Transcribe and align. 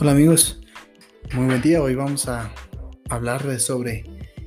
Hola 0.00 0.12
amigos, 0.12 0.58
muy 1.34 1.44
buen 1.44 1.60
día. 1.60 1.82
Hoy 1.82 1.94
vamos 1.94 2.26
a 2.26 2.54
hablar 3.10 3.60
sobre 3.60 4.04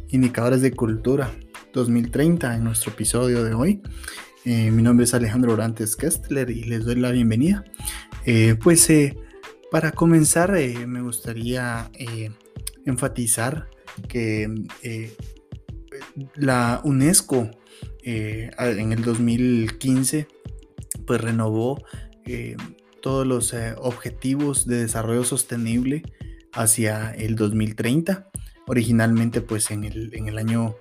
indicadores 0.10 0.64
de 0.64 0.72
cultura 0.72 1.32
2030 1.74 2.56
en 2.56 2.64
nuestro 2.64 2.92
episodio 2.92 3.44
de 3.44 3.54
hoy. 3.54 3.80
Eh, 4.46 4.72
mi 4.72 4.82
nombre 4.82 5.04
es 5.04 5.14
Alejandro 5.14 5.54
Orantes 5.54 5.96
Kestler 5.96 6.50
y 6.50 6.64
les 6.64 6.86
doy 6.86 6.96
la 6.96 7.12
bienvenida. 7.12 7.64
Eh, 8.26 8.56
pues 8.64 8.90
eh, 8.90 9.16
para 9.70 9.92
comenzar 9.92 10.54
me 10.88 11.04
gustaría 11.04 11.92
enfatizar 12.88 13.70
que 14.08 14.50
la 16.34 16.82
UNESCO 16.84 17.52
en 18.00 18.92
el 18.92 19.04
2015 19.04 20.28
pues 21.06 21.22
renovó 21.22 21.78
todos 23.04 23.28
los 23.28 23.54
eh, 23.54 23.76
objetivos 23.80 24.66
de 24.66 24.78
desarrollo 24.78 25.26
sostenible 25.26 26.04
hacia 26.54 27.12
el 27.12 27.36
2030. 27.36 28.32
Originalmente, 28.66 29.42
pues 29.42 29.72
en 29.72 29.84
el, 29.84 30.12
en 30.14 30.30
el 30.30 30.38
año 30.38 30.78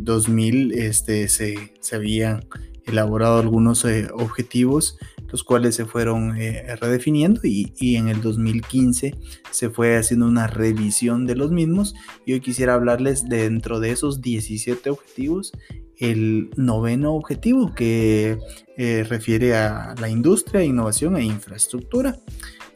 2000 0.00 0.72
eh, 0.72 0.86
este, 0.88 1.28
se, 1.28 1.72
se, 1.80 1.96
habían 1.96 2.46
elaborado 2.84 3.38
algunos 3.38 3.82
eh, 3.86 4.08
objetivos, 4.12 4.98
los 5.32 5.42
cuales 5.42 5.74
se 5.74 5.86
fueron 5.86 6.36
redefiniendo 6.36 7.40
y, 7.44 7.72
y, 7.78 7.96
en 7.96 8.08
el 8.08 8.20
2015 8.20 9.14
se 9.50 9.70
fue 9.70 9.96
haciendo 9.96 10.26
una 10.26 10.48
revisión 10.48 11.26
de 11.26 11.34
los 11.34 11.50
mismos. 11.50 11.94
Y 12.26 12.34
hoy 12.34 12.40
quisiera 12.40 12.74
hablarles 12.74 13.26
dentro 13.26 13.80
de 13.80 13.92
esos 13.92 14.20
17 14.20 14.90
objetivos 14.90 15.52
el 15.98 16.50
noveno 16.56 17.14
objetivo 17.14 17.74
que 17.74 18.38
eh, 18.76 19.04
refiere 19.08 19.56
a 19.56 19.94
la 20.00 20.08
industria, 20.08 20.62
innovación 20.62 21.16
e 21.16 21.24
infraestructura. 21.24 22.16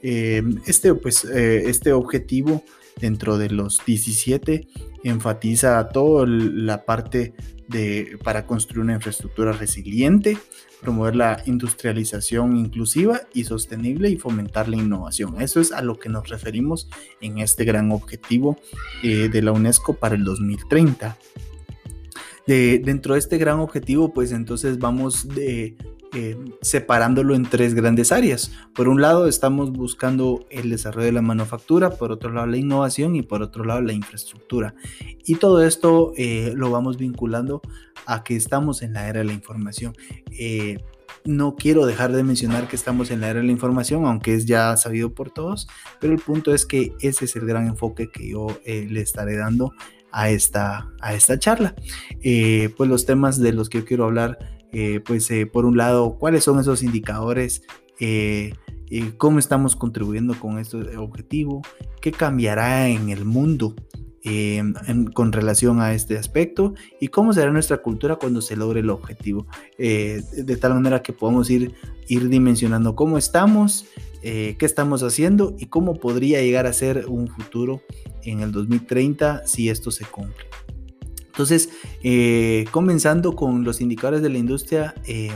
Eh, 0.03 0.43
este, 0.67 0.95
pues, 0.95 1.25
eh, 1.25 1.69
este 1.69 1.93
objetivo 1.93 2.65
dentro 3.01 3.39
de 3.39 3.51
los 3.51 3.81
17 3.87 4.67
enfatiza 5.05 5.89
toda 5.89 6.27
la 6.27 6.85
parte 6.85 7.35
de, 7.69 8.19
para 8.23 8.47
construir 8.47 8.81
una 8.81 8.95
infraestructura 8.95 9.53
resiliente, 9.53 10.37
promover 10.81 11.15
la 11.15 11.43
industrialización 11.47 12.57
inclusiva 12.57 13.23
y 13.33 13.45
sostenible 13.45 14.11
y 14.11 14.17
fomentar 14.17 14.69
la 14.69 14.77
innovación. 14.77 15.41
Eso 15.41 15.61
es 15.61 15.71
a 15.71 15.81
lo 15.81 15.99
que 15.99 16.09
nos 16.09 16.29
referimos 16.29 16.89
en 17.21 17.39
este 17.39 17.65
gran 17.65 17.93
objetivo 17.93 18.59
de 19.03 19.43
la 19.43 19.53
UNESCO 19.53 19.95
para 19.95 20.17
el 20.17 20.25
2030 20.25 21.17
dentro 22.47 23.15
de 23.15 23.21
este 23.21 23.39
gran 23.39 23.61
objetivo, 23.61 24.13
pues 24.13 24.33
entonces 24.33 24.79
vamos 24.79 25.29
de, 25.29 25.77
eh, 26.15 26.37
separándolo 26.61 27.35
en 27.35 27.45
tres 27.45 27.73
grandes 27.73 28.13
áreas. 28.13 28.53
Por 28.75 28.87
un 28.89 29.01
lado, 29.01 29.29
estamos 29.29 29.73
buscando 29.73 30.45
el 30.51 30.69
desarrollo 30.69 31.07
de 31.07 31.13
la 31.13 31.23
manufactura, 31.23 31.89
por 31.89 32.13
otro 32.13 32.31
lado, 32.31 32.47
la 32.49 32.59
innovación 32.59 33.17
y 33.17 33.23
por 33.23 33.41
otro 33.41 33.65
lado, 33.65 33.81
la 33.81 33.95
infraestructura. 33.95 34.75
Y 35.25 35.37
todo 35.37 35.65
esto 35.65 36.13
eh, 36.19 36.53
lo 36.55 36.71
vamos 36.71 36.99
vinculando 36.99 37.63
a 38.05 38.25
que 38.25 38.37
estamos 38.37 38.83
en 38.83 38.93
la 38.93 39.09
era 39.09 39.21
de 39.21 39.25
la 39.25 39.33
información. 39.33 39.95
Eh, 40.39 40.85
no 41.25 41.57
quiero 41.57 41.87
dejar 41.87 42.13
de 42.13 42.25
mencionar 42.25 42.69
que 42.69 42.77
estamos 42.77 43.11
en 43.11 43.23
la 43.23 43.31
era 43.31 43.41
de 43.41 43.47
la 43.47 43.53
información, 43.53 44.05
aunque 44.05 44.35
es 44.35 44.45
ya 44.45 44.77
sabido 44.77 45.15
por 45.15 45.31
todos, 45.31 45.67
pero 45.99 46.13
el 46.13 46.19
punto 46.19 46.53
es 46.53 46.67
que 46.67 46.93
ese 47.01 47.25
es 47.25 47.37
el 47.37 47.47
gran 47.47 47.69
enfoque 47.69 48.11
que 48.11 48.29
yo 48.29 48.49
le 48.67 49.01
estaré 49.01 49.37
dando 49.37 49.73
a 50.13 50.31
esta, 50.31 50.89
a 51.01 51.15
esta 51.15 51.39
charla. 51.39 51.75
Eh, 52.23 52.73
pues 52.77 52.89
los 52.89 53.07
temas 53.07 53.39
de 53.41 53.53
los 53.53 53.69
que 53.69 53.79
yo 53.79 53.85
quiero 53.85 54.05
hablar, 54.05 54.39
eh, 54.73 55.01
pues 55.05 55.31
eh, 55.31 55.47
por 55.47 55.65
un 55.65 55.77
lado, 55.77 56.19
cuáles 56.19 56.45
son 56.45 56.61
esos 56.61 56.83
indicadores, 56.83 57.63
cómo 59.17 59.39
estamos 59.39 59.77
contribuyendo 59.77 60.39
con 60.39 60.59
este 60.59 60.97
objetivo, 60.97 61.63
qué 62.01 62.13
cambiará 62.13 62.89
en 62.89 63.11
el 63.11 63.25
mundo 63.25 63.75
con 65.15 65.33
relación 65.33 65.81
a 65.81 65.95
este 65.95 66.17
aspecto 66.17 66.75
y 67.01 67.09
cómo 67.09 67.33
será 67.33 67.51
nuestra 67.51 67.79
cultura 67.79 68.17
cuando 68.17 68.41
se 68.41 68.57
logre 68.57 68.81
el 68.81 68.91
objetivo. 68.91 69.47
de 69.79 70.57
tal 70.61 70.75
manera 70.75 71.03
que 71.03 71.13
podamos 71.13 71.49
ir, 71.49 71.75
ir 72.09 72.29
dimensionando 72.29 72.97
cómo 72.97 73.19
estamos, 73.19 73.87
qué 74.23 74.57
estamos 74.61 75.03
haciendo 75.03 75.57
y 75.59 75.67
cómo 75.67 75.99
podría 75.99 76.41
llegar 76.41 76.67
a 76.67 76.73
ser 76.73 77.07
un 77.09 77.29
futuro 77.29 77.83
en 78.23 78.41
el 78.41 78.53
2030 78.53 79.47
si 79.47 79.69
esto 79.69 79.91
se 79.91 80.05
cumple. 80.05 80.47
Entonces, 81.33 81.71
eh, 82.03 82.67
comenzando 82.71 83.35
con 83.35 83.65
los 83.65 83.81
indicadores 83.81 84.21
de 84.21 84.29
la 84.29 84.37
industria, 84.37 84.95
eh, 85.07 85.31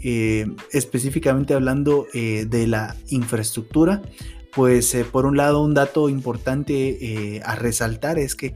eh, 0.00 0.46
específicamente 0.72 1.54
hablando 1.54 2.06
de 2.12 2.66
la 2.66 2.96
infraestructura, 3.10 4.02
pues 4.54 4.96
por 5.12 5.26
un 5.26 5.36
lado 5.36 5.62
un 5.62 5.74
dato 5.74 6.08
importante 6.08 7.40
a 7.44 7.54
resaltar 7.54 8.18
es 8.18 8.34
que 8.34 8.54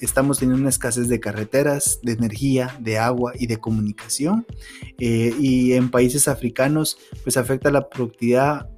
estamos 0.00 0.38
teniendo 0.38 0.60
una 0.60 0.68
escasez 0.68 1.08
de 1.08 1.20
carreteras, 1.20 2.00
de 2.02 2.12
energía, 2.12 2.76
de 2.80 2.98
agua 2.98 3.32
y 3.34 3.46
de 3.46 3.56
comunicación. 3.58 4.46
y 4.98 5.72
en 5.72 5.90
países 5.90 6.28
africanos 6.28 6.98
pues 7.24 7.36
afecta 7.36 7.70
la 7.70 7.88
productividad 7.88 8.68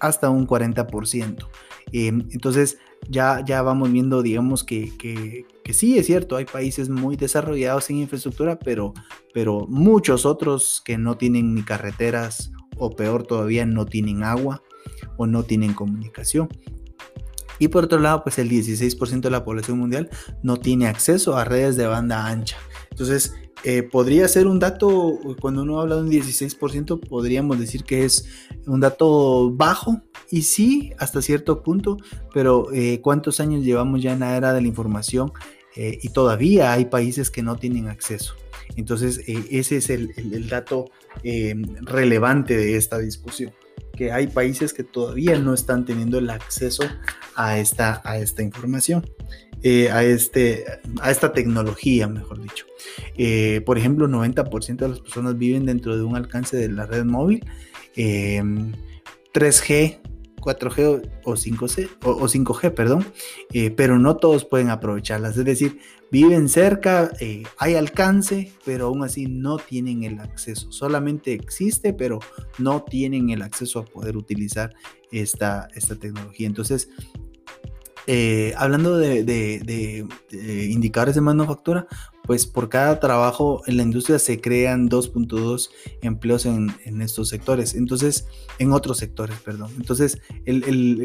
hasta 0.00 0.30
un 0.30 0.46
40%. 0.46 1.46
entonces, 1.92 2.78
ya, 3.08 3.42
ya 3.44 3.62
vamos 3.62 3.90
viendo, 3.92 4.22
digamos, 4.22 4.64
que, 4.64 4.96
que, 4.98 5.72
sí, 5.72 5.98
es 5.98 6.06
cierto, 6.06 6.36
hay 6.36 6.44
países 6.44 6.88
muy 6.88 7.16
desarrollados 7.16 7.90
en 7.90 7.98
infraestructura, 7.98 8.58
pero, 8.58 8.92
pero 9.32 9.66
muchos 9.68 10.26
otros 10.26 10.82
que 10.84 10.98
no 10.98 11.16
tienen 11.16 11.54
ni 11.54 11.62
carreteras 11.62 12.50
o 12.76 12.90
peor 12.90 13.24
todavía, 13.24 13.66
no 13.66 13.86
tienen 13.86 14.24
agua 14.24 14.62
o 15.16 15.26
no 15.26 15.42
tienen 15.42 15.74
comunicación. 15.74 16.48
Y 17.58 17.68
por 17.68 17.84
otro 17.84 17.98
lado, 17.98 18.22
pues 18.22 18.38
el 18.38 18.48
16% 18.48 19.20
de 19.20 19.30
la 19.30 19.44
población 19.44 19.78
mundial 19.78 20.08
no 20.42 20.56
tiene 20.56 20.86
acceso 20.86 21.36
a 21.36 21.44
redes 21.44 21.76
de 21.76 21.86
banda 21.86 22.26
ancha. 22.26 22.56
Entonces, 22.90 23.34
eh, 23.62 23.82
podría 23.82 24.26
ser 24.28 24.46
un 24.46 24.58
dato, 24.58 25.18
cuando 25.40 25.62
uno 25.62 25.80
habla 25.80 25.96
de 25.96 26.02
un 26.02 26.10
16%, 26.10 26.98
podríamos 27.00 27.58
decir 27.60 27.84
que 27.84 28.04
es 28.04 28.24
un 28.66 28.80
dato 28.80 29.50
bajo, 29.52 30.00
y 30.30 30.42
sí, 30.42 30.92
hasta 30.98 31.20
cierto 31.20 31.62
punto, 31.62 31.98
pero 32.32 32.72
eh, 32.72 33.00
¿cuántos 33.02 33.40
años 33.40 33.62
llevamos 33.62 34.00
ya 34.00 34.12
en 34.12 34.20
la 34.20 34.36
era 34.36 34.54
de 34.54 34.62
la 34.62 34.68
información? 34.68 35.32
Eh, 35.76 35.98
y 36.02 36.08
todavía 36.08 36.72
hay 36.72 36.86
países 36.86 37.30
que 37.30 37.42
no 37.42 37.56
tienen 37.56 37.88
acceso. 37.88 38.34
Entonces, 38.76 39.20
ese 39.26 39.76
es 39.76 39.90
el, 39.90 40.14
el 40.16 40.48
dato 40.48 40.86
relevante 41.82 42.56
de 42.56 42.76
esta 42.76 42.98
discusión, 42.98 43.52
que 44.00 44.12
hay 44.12 44.28
países 44.28 44.72
que 44.72 44.82
todavía 44.82 45.38
no 45.38 45.52
están 45.52 45.84
teniendo 45.84 46.16
el 46.16 46.30
acceso 46.30 46.84
a 47.34 47.58
esta, 47.58 48.00
a 48.02 48.16
esta 48.16 48.42
información. 48.42 49.04
Eh, 49.62 49.90
a, 49.90 50.02
este, 50.02 50.64
a 51.02 51.10
esta 51.10 51.34
tecnología, 51.34 52.08
mejor 52.08 52.40
dicho. 52.40 52.64
Eh, 53.18 53.60
por 53.66 53.76
ejemplo, 53.76 54.08
90% 54.08 54.76
de 54.78 54.88
las 54.88 55.00
personas 55.00 55.36
viven 55.36 55.66
dentro 55.66 55.98
de 55.98 56.02
un 56.02 56.16
alcance 56.16 56.56
de 56.56 56.70
la 56.70 56.86
red 56.86 57.04
móvil. 57.04 57.44
3G, 57.94 58.38
em, 59.74 60.00
4G 60.40 61.10
o 61.24 61.32
5G, 61.32 61.88
o, 62.04 62.28
5G 62.28 62.72
perdón, 62.72 63.06
eh, 63.52 63.70
pero 63.70 63.98
no 63.98 64.16
todos 64.16 64.44
pueden 64.44 64.70
aprovecharlas. 64.70 65.36
Es 65.36 65.44
decir, 65.44 65.78
viven 66.10 66.48
cerca, 66.48 67.10
hay 67.58 67.74
alcance, 67.74 68.52
pero 68.64 68.86
aún 68.86 69.04
así 69.04 69.26
no 69.26 69.58
tienen 69.58 70.04
el 70.04 70.18
acceso. 70.20 70.72
Solamente 70.72 71.32
existe, 71.32 71.92
pero 71.92 72.18
no 72.58 72.82
tienen 72.82 73.30
el 73.30 73.42
acceso 73.42 73.80
a 73.80 73.84
poder 73.84 74.16
utilizar 74.16 74.74
esta, 75.12 75.68
esta 75.74 75.96
tecnología. 75.96 76.46
Entonces, 76.46 76.88
eh, 78.06 78.54
hablando 78.56 78.96
de, 78.96 80.06
indicadores 80.70 81.14
de 81.14 81.20
manufactura, 81.20 81.86
pues 82.24 82.46
por 82.46 82.68
cada 82.68 83.00
trabajo 83.00 83.62
en 83.66 83.76
la 83.76 83.82
industria 83.82 84.18
se 84.18 84.40
crean 84.40 84.88
2.2 84.88 85.70
empleos 86.02 86.46
en, 86.46 86.70
estos 87.02 87.28
sectores, 87.28 87.74
entonces, 87.74 88.26
en 88.58 88.72
otros 88.72 88.98
sectores, 88.98 89.36
perdón. 89.40 89.72
Entonces, 89.76 90.20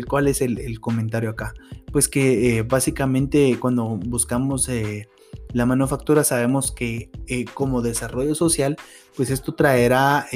¿cuál 0.07 0.27
es 0.27 0.41
el, 0.41 0.79
comentario 0.79 1.29
acá? 1.29 1.53
Pues 1.91 2.07
que 2.07 2.57
eh, 2.57 2.63
básicamente 2.63 3.57
cuando 3.59 3.97
buscamos 3.97 4.67
eh, 4.69 5.07
la 5.53 5.65
manufactura 5.65 6.23
sabemos 6.23 6.71
que 6.71 7.09
como 7.53 7.81
desarrollo 7.81 8.35
social, 8.35 8.77
pues 9.15 9.29
esto 9.29 9.55
traerá 9.55 10.27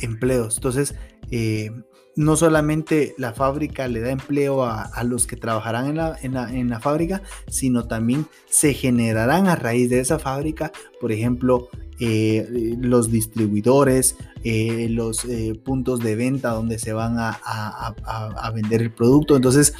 empleos. 0.00 0.56
Entonces, 0.56 0.94
no 2.18 2.34
solamente 2.34 3.14
la 3.16 3.32
fábrica 3.32 3.86
le 3.86 4.00
da 4.00 4.10
empleo 4.10 4.64
a, 4.64 4.90
los 5.04 5.28
que 5.28 5.36
trabajarán 5.36 5.86
en 6.20 6.68
la, 6.68 6.80
fábrica, 6.80 7.22
sino 7.46 7.86
también 7.86 8.26
se 8.46 8.74
generarán 8.74 9.46
a 9.46 9.54
raíz 9.54 9.88
de 9.88 10.00
esa 10.00 10.18
fábrica, 10.18 10.72
por 11.00 11.12
ejemplo, 11.12 11.68
eh, 12.00 12.74
los 12.80 13.12
distribuidores, 13.12 14.16
eh, 14.42 14.88
los 14.90 15.24
eh, 15.26 15.60
puntos 15.64 16.00
de 16.00 16.16
venta 16.16 16.50
donde 16.50 16.80
se 16.80 16.92
van 16.92 17.18
a, 17.18 17.94
vender 18.52 18.82
el 18.82 18.90
producto, 18.90 19.36
entonces, 19.36 19.72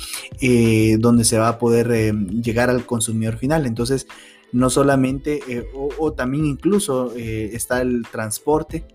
donde 1.01 1.25
se 1.25 1.39
va 1.39 1.49
a 1.49 1.59
poder 1.59 2.15
llegar 2.15 2.71
al 2.71 2.87
consumidor 2.87 3.37
final. 3.39 3.67
Entonces, 3.67 4.07
no 4.53 4.71
solamente, 4.71 5.41
o, 5.75 6.13
también 6.13 6.45
incluso 6.45 7.13
está 7.17 7.83
el 7.83 8.07
transporte. 8.13 8.87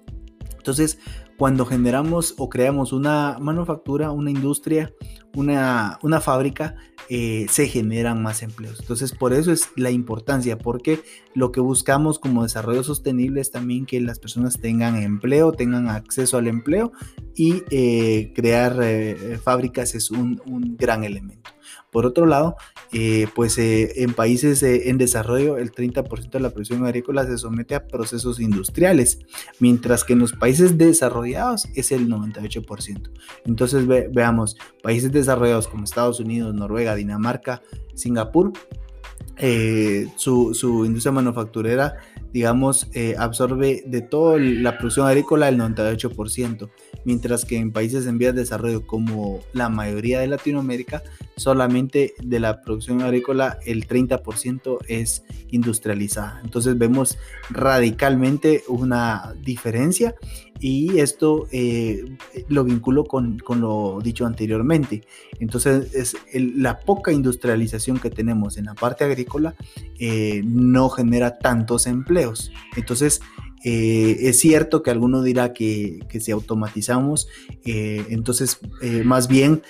Entonces, 0.56 0.98
cuando 1.38 1.66
generamos 1.66 2.36
o 2.38 2.50
creamos 2.50 2.94
una 2.94 3.38
manufactura, 3.40 4.12
una 4.12 4.32
industria, 4.32 4.94
una, 5.36 6.00
una 6.04 6.22
fábrica, 6.22 6.76
eh, 7.10 7.48
se 7.50 7.68
generan 7.68 8.22
más 8.22 8.44
empleos. 8.44 8.80
Entonces, 8.80 9.12
por 9.12 9.34
eso 9.34 9.52
es 9.52 9.70
la 9.76 9.92
importancia, 9.92 10.58
porque 10.58 11.02
lo 11.34 11.52
que 11.52 11.60
buscamos 11.60 12.20
como 12.20 12.44
desarrollo 12.44 12.84
sostenible 12.84 13.42
es 13.42 13.52
también 13.52 13.86
que 13.86 14.00
las 14.00 14.20
personas 14.20 14.60
tengan 14.60 15.02
empleo, 15.02 15.52
tengan 15.52 15.90
acceso 15.90 16.38
al 16.38 16.48
empleo 16.48 16.92
y 17.36 17.64
eh, 17.72 18.32
crear 18.36 18.78
eh, 18.82 19.40
fábricas 19.44 19.96
es 19.96 20.12
un, 20.12 20.42
un 20.46 20.78
gran 20.78 21.04
elemento. 21.04 21.52
Por 21.94 22.08
otro 22.08 22.26
lado, 22.26 22.56
eh, 22.92 23.28
pues 23.36 23.58
eh, 23.60 24.02
en 24.04 24.16
países 24.16 24.64
eh, 24.64 24.90
en 24.90 24.98
desarrollo 24.98 25.58
el 25.60 25.72
30% 25.72 26.32
de 26.32 26.40
la 26.40 26.50
producción 26.50 26.84
agrícola 26.86 27.24
se 27.24 27.38
somete 27.38 27.76
a 27.76 27.88
procesos 27.88 28.40
industriales, 28.40 29.20
mientras 29.60 30.04
que 30.04 30.14
en 30.14 30.20
los 30.20 30.34
países 30.34 30.76
desarrollados 30.76 31.70
es 31.76 31.92
el 31.92 32.10
98%. 32.10 33.12
Entonces 33.46 33.88
veamos, 33.88 34.58
países 34.82 35.12
desarrollados 35.12 35.68
como 35.68 35.84
Estados 35.84 36.20
Unidos, 36.20 36.56
Noruega, 36.56 36.96
Dinamarca, 36.96 37.62
Singapur, 37.94 38.54
su, 40.18 40.84
industria 40.86 41.12
manufacturera, 41.12 41.98
digamos, 42.32 42.90
absorbe 43.20 43.84
de 43.86 44.02
toda 44.02 44.40
la 44.40 44.80
producción 44.80 45.06
agrícola 45.08 45.48
el 45.48 45.60
98% 45.60 46.72
mientras 47.06 47.46
que 47.46 47.58
en 47.58 47.72
países 47.72 48.06
en 48.06 48.18
vías 48.18 48.34
de 48.36 48.42
desarrollo 48.42 48.86
como 48.86 49.42
la 49.54 49.70
mayoría 49.70 50.20
de 50.20 50.28
Latinoamérica, 50.28 51.04
solamente 51.36 52.14
de 52.22 52.40
la 52.40 52.62
producción 52.62 53.02
agrícola 53.02 53.58
el 53.66 53.88
30% 53.88 54.80
es 54.88 55.24
industrializada. 55.50 56.42
Entonces 56.44 56.78
vemos 56.78 57.18
radicalmente 57.50 58.64
una 58.68 59.34
diferencia 59.42 60.16
y 60.60 61.00
esto 61.00 61.48
eh, 61.52 62.06
lo 62.48 62.64
vinculo 62.64 63.06
con, 63.06 63.42
lo 63.60 64.00
dicho 64.02 64.26
anteriormente. 64.26 65.04
Entonces 65.40 65.94
es 65.94 66.16
la 66.34 66.80
poca 66.80 67.12
industrialización 67.12 68.00
que 68.00 68.10
tenemos 68.10 68.58
en 68.58 68.66
la 68.66 68.76
parte 68.76 69.04
agrícola 69.04 69.56
eh, 70.00 70.42
no 70.46 70.90
genera 70.90 71.38
tantos 71.38 71.88
empleos. 71.88 72.52
Entonces 72.76 73.22
eh, 73.64 74.18
es 74.28 74.40
cierto 74.40 74.84
que 74.84 74.92
alguno 74.92 75.22
dirá 75.24 75.54
que, 75.54 76.06
si 76.20 76.32
automatizamos, 76.32 77.28
eh, 77.66 78.06
entonces 78.10 78.60
eh, 78.82 79.04
más 79.04 79.28
bien 79.28 79.62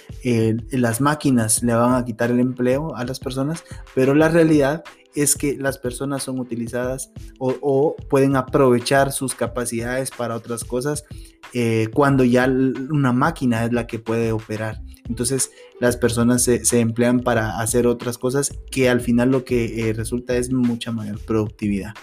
las 0.72 1.00
máquinas 1.00 1.62
le 1.64 1.74
van 1.74 1.96
a 1.96 2.06
quitar 2.06 2.32
el 2.32 2.40
empleo 2.40 2.96
a 2.96 3.06
las 3.06 3.20
personas, 3.20 3.64
pero 3.94 4.16
la 4.16 4.30
realidad 4.30 4.84
es 5.16 5.36
que 5.36 5.56
las 5.58 5.78
personas 5.78 6.24
son 6.24 6.40
utilizadas 6.40 7.12
o, 7.38 7.96
pueden 8.10 8.36
aprovechar 8.36 9.12
sus 9.12 9.36
capacidades 9.36 10.10
para 10.10 10.36
otras 10.36 10.64
cosas 10.64 11.06
cuando 11.94 12.24
ya 12.24 12.48
una 12.48 13.14
máquina 13.14 13.66
es 13.66 13.74
la 13.74 13.86
que 13.86 14.00
puede 14.00 14.32
operar. 14.32 14.82
Entonces 15.08 15.52
las 15.80 15.98
personas 15.98 16.42
se 16.44 16.80
emplean 16.80 17.20
para 17.20 17.60
hacer 17.60 17.86
otras 17.86 18.18
cosas 18.18 18.58
que 18.72 18.90
al 18.90 19.02
final 19.02 19.30
lo 19.30 19.46
que 19.46 19.94
resulta 19.96 20.36
es 20.36 20.52
mucha 20.52 20.92
mayor 20.92 21.20
productividad. 21.20 21.94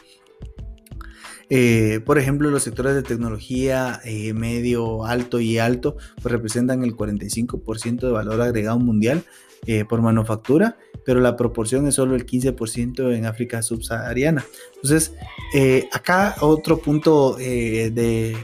Eh, 1.53 2.01
por 2.07 2.17
ejemplo, 2.17 2.49
los 2.49 2.63
sectores 2.63 2.95
de 2.95 3.03
tecnología 3.03 4.01
eh, 4.05 4.33
medio, 4.33 5.05
alto 5.05 5.41
y 5.41 5.59
alto 5.59 5.97
pues 6.23 6.33
representan 6.33 6.85
el 6.85 6.97
45% 6.97 8.01
de 8.01 8.13
valor 8.13 8.41
agregado 8.41 8.79
mundial 8.79 9.25
eh, 9.67 9.85
por 9.85 10.01
manufactura, 10.01 10.79
pero 11.05 11.19
la 11.19 11.37
proporción 11.37 11.89
es 11.89 11.97
solo 11.97 12.15
el 12.15 12.25
15% 12.25 13.15
en 13.15 13.27
África 13.27 13.63
subsahariana. 13.63 14.47
Entonces, 14.77 15.13
acá 15.93 16.37
otro 16.41 16.79
punto 16.79 17.35
de, 17.35 18.37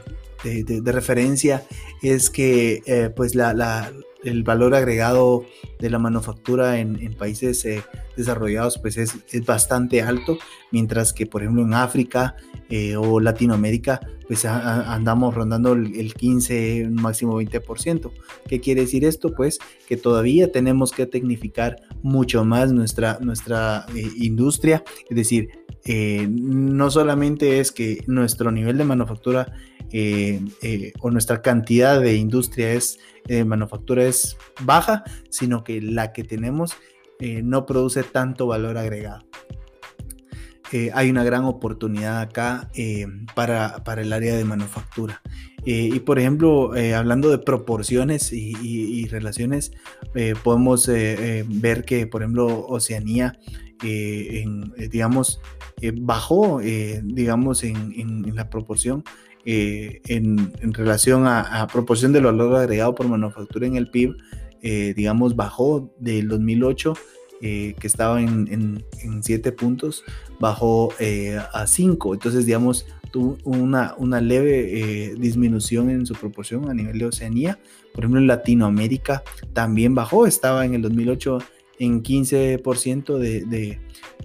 referencia 0.85 1.65
es 2.03 2.29
que 2.29 3.13
pues 3.17 3.35
la, 3.35 3.93
el 4.27 4.43
valor 4.43 4.75
agregado 4.75 5.45
de 5.79 5.91
la 5.91 5.99
manufactura 5.99 6.79
en, 6.79 7.15
países 7.15 7.65
eh, 7.65 7.83
desarrollados 8.17 8.79
pues 8.79 8.97
es, 8.99 9.15
bastante 9.47 10.03
alto, 10.03 10.39
mientras 10.73 11.13
que 11.13 11.27
por 11.27 11.43
ejemplo 11.43 11.63
en 11.63 11.75
África 11.75 12.37
eh, 12.69 12.97
o 12.97 13.21
Latinoamérica 13.21 14.01
pues 14.27 14.45
andamos 14.45 15.35
rondando 15.35 15.75
el, 15.75 16.15
15, 16.15 16.89
máximo 16.91 17.41
20%. 17.41 18.11
¿Qué 18.49 18.61
quiere 18.61 18.81
decir 18.81 19.05
esto? 19.05 19.33
Pues 19.33 19.61
que 19.87 19.97
todavía 19.97 20.51
tenemos 20.51 20.91
que 20.91 21.07
tecnificar 21.07 21.77
mucho 22.03 22.45
más 22.45 22.73
nuestra, 22.73 23.19
nuestra 23.21 23.87
eh, 23.95 24.11
industria, 24.17 24.83
es 25.09 25.17
decir, 25.17 25.51
no 26.29 26.91
solamente 26.91 27.61
es 27.61 27.71
que 27.71 28.03
nuestro 28.09 28.51
nivel 28.51 28.77
de 28.77 28.83
manufactura 28.83 29.53
o 31.01 31.11
nuestra 31.11 31.43
cantidad 31.43 32.01
de 32.01 32.15
industria 32.15 32.73
es 32.73 32.99
eh, 33.29 33.45
manufactura 33.45 34.05
es 34.05 34.37
baja, 34.61 35.03
sino 35.31 35.65
que 35.65 35.81
la 35.81 36.13
que 36.13 36.23
tenemos 36.23 36.77
eh, 37.19 37.43
no 37.43 37.67
produce 37.67 38.03
tanto 38.05 38.47
valor 38.47 38.79
agregado. 38.79 39.25
Eh, 40.73 40.91
hay 40.95 41.11
una 41.11 41.25
gran 41.25 41.45
oportunidad 41.45 42.21
acá 42.21 42.71
para, 43.35 43.83
el 43.99 44.13
área 44.13 44.37
de 44.37 44.45
manufactura. 44.45 45.23
y 45.65 45.99
por 46.01 46.19
ejemplo, 46.19 46.73
hablando 46.97 47.31
de 47.31 47.39
proporciones 47.39 48.33
y, 48.33 49.07
relaciones, 49.07 49.73
podemos 50.43 50.89
ver 50.89 51.85
que, 51.85 52.07
por 52.09 52.23
ejemplo, 52.23 52.67
Oceanía, 52.67 53.39
digamos, 54.91 55.41
bajó, 56.01 56.61
digamos, 56.61 57.63
en 57.63 58.35
la 58.35 58.51
proporción 58.51 59.05
eh, 59.49 60.01
en, 60.09 60.53
relación 60.75 61.29
a, 61.29 61.69
proporción 61.73 62.13
del 62.13 62.25
valor 62.25 62.57
agregado 62.57 62.97
por 62.97 63.07
manufactura 63.07 63.65
en 63.65 63.77
el 63.77 63.89
PIB, 63.89 64.17
eh, 64.61 64.93
digamos, 64.97 65.37
bajó 65.37 65.95
del 66.01 66.27
2008, 66.27 66.95
eh, 67.43 67.77
que 67.79 67.87
estaba 67.87 68.21
en, 68.21 68.85
7 69.21 69.53
puntos, 69.53 70.03
bajó 70.41 70.93
a 71.53 71.67
5. 71.69 72.15
Entonces, 72.15 72.45
digamos, 72.45 72.87
tuvo 73.13 73.39
una, 73.45 73.95
una 73.99 74.21
leve 74.21 75.15
disminución 75.17 75.91
en 75.91 76.07
su 76.07 76.15
proporción 76.15 76.69
a 76.69 76.75
nivel 76.75 76.99
de 76.99 77.07
Oceanía. 77.07 77.61
Por 77.95 78.03
ejemplo, 78.03 78.21
en 78.21 78.27
Latinoamérica 78.27 79.23
también 79.53 79.95
bajó, 79.95 80.27
estaba 80.27 80.67
en 80.67 80.75
el 80.75 80.83
2008 80.83 81.39
en 81.79 82.03
15% 82.03 83.19
de, 83.19 83.45
de, 83.45 83.79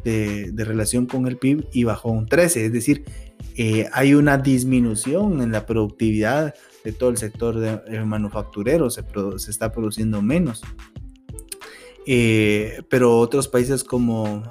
de, 0.04 0.52
de 0.52 0.66
relación 0.66 1.06
con 1.06 1.28
el 1.28 1.38
PIB 1.38 1.68
y 1.74 1.84
bajó 1.84 2.10
un 2.10 2.26
13%. 2.26 2.56
Es 2.56 2.74
decir, 2.74 3.04
eh, 3.64 3.88
hay 3.94 4.16
una 4.16 4.40
disminución 4.40 5.40
en 5.40 5.52
la 5.52 5.68
productividad 5.68 6.56
de 6.84 6.94
todo 6.94 7.12
el 7.12 7.18
sector 7.18 7.60
de, 7.60 8.04
manufacturero, 8.04 8.90
se, 8.90 9.04
está 9.48 9.72
produciendo 9.72 10.20
menos. 10.24 10.64
Eh, 12.08 12.82
pero 12.90 13.20
otros 13.20 13.48
países 13.48 13.84
como, 13.84 14.42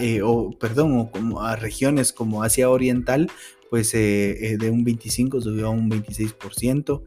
eh, 0.00 0.22
o, 0.22 0.56
perdón, 0.56 0.96
o 1.00 1.10
como 1.10 1.42
a 1.42 1.56
regiones 1.56 2.12
como 2.12 2.44
Asia 2.44 2.70
Oriental, 2.70 3.28
pues 3.70 3.90
de 3.90 4.70
un 4.72 4.84
25 4.84 5.40
subió 5.40 5.66
a 5.66 5.70
un 5.70 5.90
26%. 5.90 7.02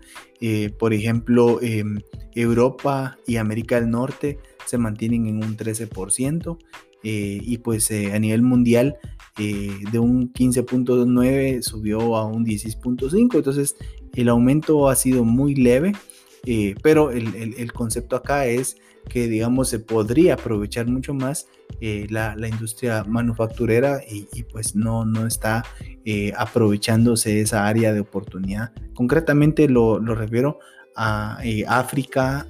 por 0.78 0.94
ejemplo, 0.94 1.62
em, 1.62 2.02
Europa 2.36 3.18
y 3.26 3.38
América 3.38 3.80
del 3.80 3.90
Norte 3.90 4.38
se 4.66 4.78
mantienen 4.78 5.28
en 5.28 5.38
un 5.42 5.56
13%. 5.56 6.58
Y 7.04 7.58
pues 7.58 7.92
a 7.92 8.18
nivel 8.18 8.42
mundial 8.42 8.98
eh, 9.40 9.80
de 9.92 9.98
un 9.98 10.32
15.9 10.32 11.64
subió 11.64 12.16
a 12.16 12.26
un 12.26 12.46
16.5, 12.46 13.36
entonces 13.36 13.76
el 14.14 14.30
aumento 14.30 14.88
ha 14.90 14.96
sido 14.96 15.24
muy 15.24 15.56
leve, 15.56 15.94
eh, 16.46 16.76
pero 16.84 17.10
el, 17.10 17.74
concepto 17.74 18.16
acá 18.16 18.46
es 18.46 18.78
que 19.10 19.28
digamos 19.28 19.70
se 19.70 19.80
podría 19.80 20.36
aprovechar 20.36 20.86
mucho 20.88 21.16
más 21.16 21.48
eh, 21.82 22.06
la, 22.12 22.36
industria 22.48 23.04
manufacturera 23.06 24.02
y, 24.08 24.44
pues 24.44 24.76
no, 24.76 25.04
no 25.04 25.26
está 25.26 25.66
aprovechándose 26.38 27.42
esa 27.42 27.66
área 27.66 27.92
de 27.92 28.02
oportunidad. 28.02 28.72
Concretamente 28.94 29.68
lo, 29.68 30.00
refiero 30.00 30.60
a 30.96 31.40
África 31.68 32.48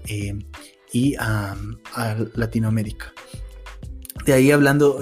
y 0.91 1.15
a, 1.15 1.55
Latinoamérica. 2.36 3.13
De 4.25 4.33
ahí 4.33 4.51
hablando 4.51 4.99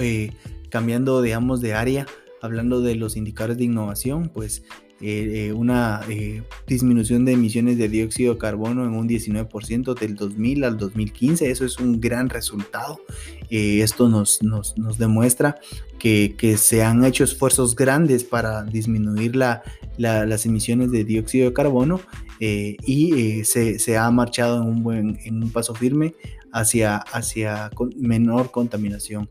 cambiando, 0.70 1.22
digamos, 1.22 1.62
de 1.62 1.74
área, 1.74 2.08
hablando 2.42 2.82
de 2.82 2.96
los 2.96 3.18
indicadores 3.18 3.58
de 3.58 3.66
innovación, 3.66 4.30
pues 4.30 4.64
eh, 5.02 5.48
eh, 5.48 5.54
una 5.54 6.02
eh, 6.08 6.44
disminución 6.68 7.26
de 7.26 7.32
emisiones 7.32 7.80
de 7.80 7.90
dióxido 7.90 8.34
de 8.34 8.40
carbono 8.40 8.86
en 8.86 8.94
un 8.94 9.10
19% 9.10 9.98
del 9.98 10.16
2000 10.16 10.64
al 10.64 10.78
2015. 10.78 11.50
Eso 11.50 11.66
es 11.66 11.80
un 11.80 12.00
gran 12.00 12.30
resultado. 12.30 13.02
esto 13.50 14.10
nos, 14.10 14.44
nos, 14.44 14.78
nos 14.78 15.00
demuestra 15.00 15.56
que, 15.98 16.36
que, 16.38 16.56
se 16.58 16.84
han 16.84 17.04
hecho 17.04 17.24
esfuerzos 17.24 17.76
grandes 17.76 18.24
para 18.24 18.64
disminuir 18.64 19.36
la, 19.36 19.64
las 19.98 20.46
emisiones 20.46 20.92
de 20.92 21.04
dióxido 21.04 21.50
de 21.50 21.54
carbono 21.54 22.00
y 22.40 23.44
se, 23.44 23.98
ha 23.98 24.10
marchado 24.12 24.62
en 24.62 24.68
un, 24.68 24.84
buen, 24.84 25.20
en 25.26 25.44
un 25.44 25.52
paso 25.52 25.74
firme 25.74 26.14
hacia, 26.54 26.98
hacia 26.98 27.72
menor 27.98 28.52
contaminación. 28.52 29.30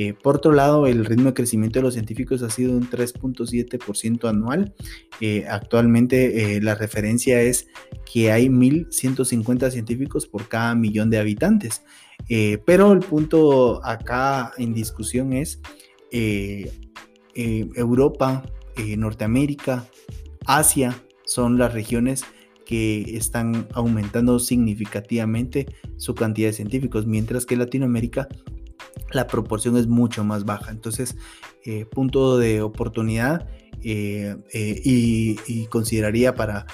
Eh, 0.00 0.14
por 0.14 0.36
otro 0.36 0.52
lado, 0.52 0.86
el 0.86 1.04
ritmo 1.04 1.30
de 1.30 1.34
crecimiento 1.34 1.80
de 1.80 1.82
los 1.82 1.94
científicos 1.94 2.44
ha 2.44 2.50
sido 2.50 2.70
un 2.70 2.88
3.7% 2.88 4.28
anual. 4.28 4.72
Eh, 5.20 5.44
actualmente 5.50 6.54
eh, 6.54 6.60
la 6.62 6.76
referencia 6.76 7.42
es 7.42 7.66
que 8.10 8.30
hay 8.30 8.46
1.150 8.46 9.72
científicos 9.72 10.28
por 10.28 10.46
cada 10.46 10.76
millón 10.76 11.10
de 11.10 11.18
habitantes. 11.18 11.82
pero 12.64 12.92
el 12.92 13.00
punto 13.00 13.84
acá 13.84 14.52
en 14.56 14.72
discusión 14.72 15.32
es 15.32 15.60
Europa, 17.34 18.44
Norteamérica, 18.96 19.88
Asia 20.46 21.02
son 21.24 21.58
las 21.58 21.74
regiones 21.74 22.24
que 22.64 23.16
están 23.16 23.66
aumentando 23.72 24.38
significativamente 24.38 25.66
su 25.96 26.14
cantidad 26.14 26.50
de 26.50 26.52
científicos, 26.52 27.06
mientras 27.06 27.46
que 27.46 27.56
Latinoamérica 27.56 28.28
la 29.12 29.26
proporción 29.26 29.76
es 29.76 29.86
mucho 29.86 30.24
más 30.24 30.44
baja. 30.44 30.70
Entonces, 30.70 31.16
eh, 31.64 31.84
punto 31.86 32.38
de 32.38 32.62
oportunidad 32.62 33.48
eh, 33.82 34.36
eh, 34.52 34.80
y, 34.84 35.66
consideraría 35.66 36.34
para 36.34 36.66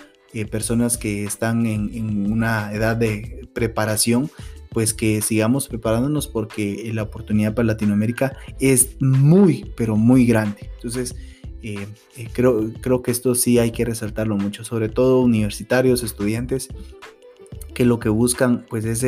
personas 0.50 0.98
que 0.98 1.24
están 1.24 1.64
en, 1.64 2.32
una 2.32 2.72
edad 2.72 2.96
de 2.96 3.48
preparación, 3.52 4.30
pues 4.70 4.92
que 4.92 5.22
sigamos 5.22 5.68
preparándonos 5.68 6.26
porque 6.26 6.90
la 6.92 7.04
oportunidad 7.04 7.54
para 7.54 7.66
Latinoamérica 7.66 8.36
es 8.58 8.96
muy, 9.00 9.72
pero 9.76 9.96
muy 9.96 10.26
grande. 10.26 10.70
Entonces, 10.74 11.14
creo, 12.32 12.72
creo 12.80 13.02
que 13.02 13.12
esto 13.12 13.36
sí 13.36 13.60
hay 13.60 13.70
que 13.70 13.84
resaltarlo 13.84 14.36
mucho, 14.36 14.64
sobre 14.64 14.88
todo 14.88 15.20
universitarios, 15.20 16.02
estudiantes 16.02 16.68
que 17.74 17.84
lo 17.84 17.98
que 18.00 18.08
buscan 18.08 18.66
pues 18.68 18.84
es 18.84 19.04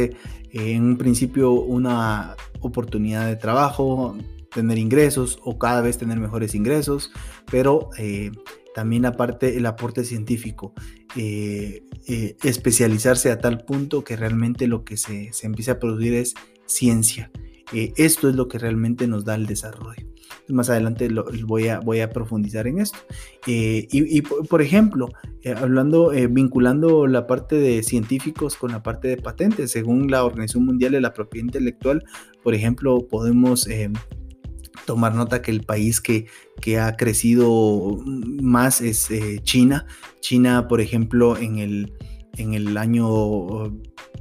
en 0.52 0.82
un 0.82 0.96
principio 0.96 1.52
una 1.52 2.36
oportunidad 2.66 3.26
de 3.26 3.36
trabajo, 3.36 4.16
tener 4.52 4.78
ingresos 4.78 5.38
o 5.42 5.58
cada 5.58 5.82
vez 5.82 5.98
tener 5.98 6.18
mejores 6.18 6.54
ingresos, 6.54 7.10
pero 7.50 7.90
eh, 7.98 8.32
también 8.74 9.04
aparte 9.04 9.56
el 9.56 9.66
aporte 9.66 10.04
científico, 10.04 10.72
eh, 11.14 11.82
eh, 12.08 12.36
especializarse 12.42 13.30
a 13.30 13.38
tal 13.38 13.64
punto 13.64 14.02
que 14.04 14.16
realmente 14.16 14.66
lo 14.66 14.84
que 14.84 14.96
se, 14.96 15.32
se 15.32 15.46
empiece 15.46 15.72
a 15.72 15.78
producir 15.78 16.14
es 16.14 16.34
ciencia. 16.66 17.30
esto 17.72 18.28
es 18.28 18.34
lo 18.36 18.48
que 18.48 18.58
realmente 18.58 19.06
nos 19.06 19.24
da 19.24 19.34
el 19.34 19.46
desarrollo. 19.46 20.06
Más 20.48 20.70
adelante 20.70 21.10
lo, 21.10 21.26
voy, 21.46 21.68
a, 21.68 21.80
voy 21.80 22.00
a 22.00 22.10
profundizar 22.10 22.66
en 22.66 22.78
esto. 22.78 22.98
y, 23.46 23.86
y, 23.90 24.22
por 24.22 24.62
ejemplo, 24.62 25.08
hablando, 25.56 26.10
vinculando 26.30 27.06
la 27.06 27.26
parte 27.26 27.56
de 27.56 27.82
científicos 27.82 28.56
con 28.56 28.72
la 28.72 28.82
parte 28.82 29.08
de 29.08 29.16
patentes, 29.16 29.70
según 29.72 30.10
la 30.10 30.24
Organización 30.24 30.66
Mundial 30.66 30.92
de 30.92 31.00
la 31.00 31.12
Propiedad 31.12 31.46
Intelectual, 31.46 32.04
por 32.42 32.54
ejemplo, 32.54 33.06
podemos 33.08 33.66
eh, 33.66 33.90
tomar 34.84 35.14
nota 35.14 35.42
que 35.42 35.50
el 35.50 35.62
país 35.62 36.00
que, 36.00 36.26
que 36.60 36.78
ha 36.78 36.96
crecido 36.96 37.98
más 38.04 38.80
es 38.80 39.10
eh, 39.10 39.40
China. 39.42 39.86
China, 40.20 40.68
por 40.68 40.80
ejemplo, 40.80 41.36
en 41.36 41.58
el, 41.58 41.92
en 42.36 42.54
el 42.54 42.76
año 42.76 43.08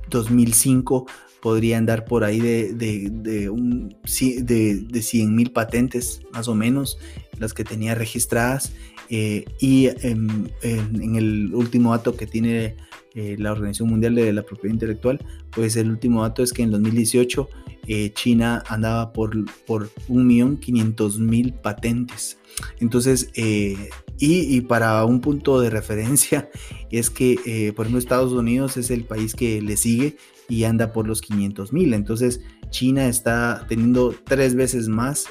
2005 0.09 1.05
podría 1.45 1.77
andar 1.77 2.05
por 2.05 2.23
ahí 2.23 2.39
de, 2.39 2.73
de, 2.73 3.51
un, 3.51 3.95
de, 4.01 4.99
100 4.99 5.35
mil 5.35 5.51
patentes, 5.51 6.21
más 6.33 6.47
o 6.47 6.55
menos, 6.55 6.97
las 7.37 7.53
que 7.53 7.63
tenía 7.63 7.93
registradas. 7.93 8.73
Eh, 9.11 9.45
y 9.59 9.89
en, 10.01 10.51
el 10.63 11.53
último 11.53 11.91
dato 11.91 12.15
que 12.15 12.25
tiene 12.25 12.77
la 13.13 13.51
Organización 13.51 13.89
Mundial 13.89 14.15
de 14.15 14.33
la 14.33 14.41
Propiedad 14.41 14.73
Intelectual, 14.73 15.23
pues 15.51 15.75
el 15.75 15.91
último 15.91 16.23
dato 16.23 16.41
es 16.41 16.51
que 16.51 16.63
en 16.63 16.71
2018 16.71 17.47
eh, 17.87 18.11
China 18.13 18.63
andaba 18.67 19.13
por, 19.13 19.35
por 19.65 19.91
1.500.000 20.09 21.61
patentes. 21.61 22.39
Entonces, 22.79 23.29
eh, 23.35 23.89
y, 24.17 24.61
para 24.61 25.05
un 25.05 25.21
punto 25.21 25.59
de 25.59 25.69
referencia 25.69 26.49
es 26.89 27.11
que, 27.11 27.37
eh, 27.45 27.73
por 27.73 27.85
ejemplo, 27.85 27.99
Estados 27.99 28.31
Unidos 28.31 28.77
es 28.77 28.89
el 28.89 29.03
país 29.03 29.35
que 29.35 29.61
le 29.61 29.77
sigue 29.77 30.17
y 30.49 30.63
anda 30.63 30.91
por 30.91 31.07
los 31.07 31.21
500.000. 31.21 31.93
Entonces, 31.93 32.41
China 32.69 33.07
está 33.07 33.65
teniendo 33.67 34.13
tres 34.25 34.55
veces 34.55 34.87
más 34.87 35.27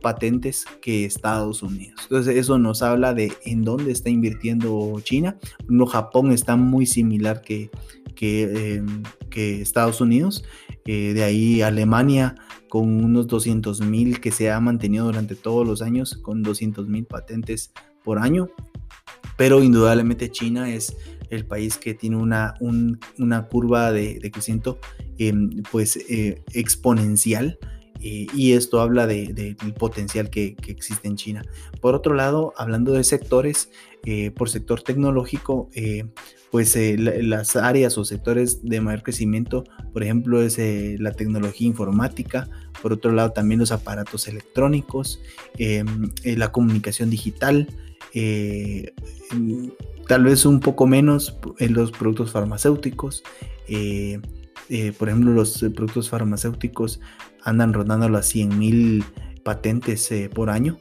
patentes 0.00 0.66
que 0.80 1.04
Estados 1.04 1.60
Unidos. 1.64 2.02
Entonces, 2.04 2.36
eso 2.36 2.58
nos 2.58 2.80
habla 2.80 3.12
de 3.12 3.32
en 3.44 3.62
dónde 3.62 3.90
está 3.90 4.08
invirtiendo 4.08 5.00
China. 5.02 5.36
No, 5.66 5.86
Japón 5.86 6.30
está 6.30 6.54
muy 6.54 6.86
similar 6.86 7.42
que, 7.42 7.70
que, 8.14 8.76
em, 8.76 9.02
que 9.30 9.60
Estados 9.60 10.00
Unidos. 10.00 10.44
Eh, 10.86 11.14
de 11.14 11.22
ahí 11.22 11.62
Alemania 11.62 12.34
con 12.68 13.02
unos 13.02 13.26
200 13.26 13.80
mil 13.80 14.20
que 14.20 14.30
se 14.30 14.50
ha 14.50 14.60
mantenido 14.60 15.06
durante 15.06 15.34
todos 15.34 15.66
los 15.66 15.80
años 15.80 16.18
con 16.20 16.42
200 16.42 16.88
mil 16.88 17.06
patentes 17.06 17.72
por 18.02 18.18
año. 18.18 18.50
Pero 19.36 19.62
indudablemente 19.62 20.30
China 20.30 20.70
es 20.70 20.94
el 21.34 21.46
país 21.46 21.76
que 21.76 21.94
tiene 21.94 22.16
una, 22.16 22.54
una 23.18 23.46
curva 23.46 23.92
de, 23.92 24.18
crecimiento 24.32 24.78
em, 25.18 25.62
pues 25.70 25.96
eh, 26.08 26.42
exponencial 26.52 27.58
eh, 28.00 28.26
y 28.34 28.52
esto 28.52 28.80
habla 28.80 29.06
del 29.06 29.56
potencial 29.78 30.30
que, 30.30 30.56
existe 30.66 31.08
en 31.08 31.16
China. 31.16 31.44
Por 31.80 31.94
otro 31.94 32.14
lado, 32.14 32.52
hablando 32.56 32.92
de 32.92 33.04
sectores, 33.04 33.70
por 34.36 34.50
sector 34.50 34.82
tecnológico, 34.82 35.70
pues 36.54 36.76
eh, 36.76 36.96
las 36.96 37.56
áreas 37.56 37.98
o 37.98 38.04
sectores 38.04 38.62
de 38.62 38.80
mayor 38.80 39.02
crecimiento, 39.02 39.64
por 39.92 40.04
ejemplo, 40.04 40.40
es 40.40 40.56
eh, 40.60 40.94
la 41.00 41.10
tecnología 41.10 41.66
informática, 41.66 42.48
por 42.80 42.92
otro 42.92 43.10
lado 43.10 43.32
también 43.32 43.58
los 43.58 43.72
aparatos 43.72 44.28
electrónicos, 44.28 45.20
eh, 45.58 45.84
la 46.22 46.52
comunicación 46.52 47.10
digital, 47.10 47.66
tal 50.08 50.24
vez 50.24 50.46
un 50.46 50.60
poco 50.60 50.86
menos 50.86 51.38
en 51.58 51.74
los 51.74 51.90
productos 51.92 52.32
farmacéuticos. 52.32 53.22
por 54.98 55.08
ejemplo, 55.08 55.32
los 55.32 55.58
productos 55.74 56.10
farmacéuticos 56.10 57.00
andan 57.42 57.72
rondando 57.72 58.08
las 58.08 58.26
100 58.26 58.58
mil 58.58 59.04
patentes 59.42 60.10
por 60.34 60.50
año, 60.50 60.78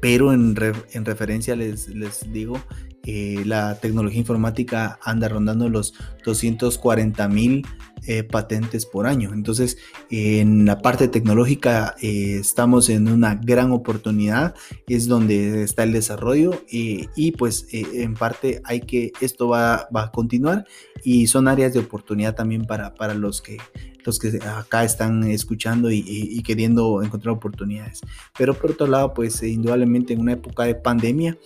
pero 0.00 0.32
en, 0.32 0.54
en 0.92 1.04
referencia 1.04 1.56
les, 1.56 1.88
les 1.88 2.32
digo 2.32 2.58
eh, 3.04 3.42
la 3.44 3.80
tecnología 3.80 4.20
informática 4.20 4.98
anda 5.02 5.28
rondando 5.28 5.68
los 5.68 5.94
240 6.24 7.28
mil 7.28 7.66
eh, 8.06 8.22
patentes 8.22 8.86
por 8.86 9.06
año. 9.06 9.32
Entonces, 9.32 9.76
en 10.10 10.66
la 10.66 10.78
parte 10.78 11.08
tecnológica 11.08 11.96
eh, 12.00 12.36
estamos 12.40 12.88
en 12.90 13.08
una 13.08 13.34
gran 13.34 13.72
oportunidad, 13.72 14.54
es 14.86 15.08
donde 15.08 15.64
está 15.64 15.82
el 15.82 15.92
desarrollo 15.92 16.64
y 16.68 17.32
pues 17.32 17.66
en 17.72 18.14
parte 18.14 18.60
hay 18.64 18.80
que, 18.80 19.12
esto 19.20 19.48
va, 19.48 19.88
va, 19.94 20.04
a 20.04 20.10
continuar 20.12 20.64
y 21.02 21.26
son 21.26 21.48
áreas 21.48 21.72
de 21.72 21.80
oportunidad 21.80 22.34
también 22.34 22.64
para, 22.64 22.94
para 22.94 23.14
los 23.14 23.40
que 23.42 23.58
los 24.04 24.18
que 24.18 24.36
acá 24.44 24.82
están 24.82 25.22
escuchando 25.22 25.88
y, 25.88 26.02
y, 26.04 26.42
queriendo 26.42 27.04
encontrar 27.04 27.36
oportunidades. 27.36 28.00
Pero 28.36 28.52
por 28.52 28.72
otro 28.72 28.88
lado, 28.88 29.14
pues 29.14 29.40
indudablemente 29.44 30.12
en 30.12 30.18
una 30.18 30.32
época 30.32 30.64
de 30.64 30.74
pandemia, 30.74 31.38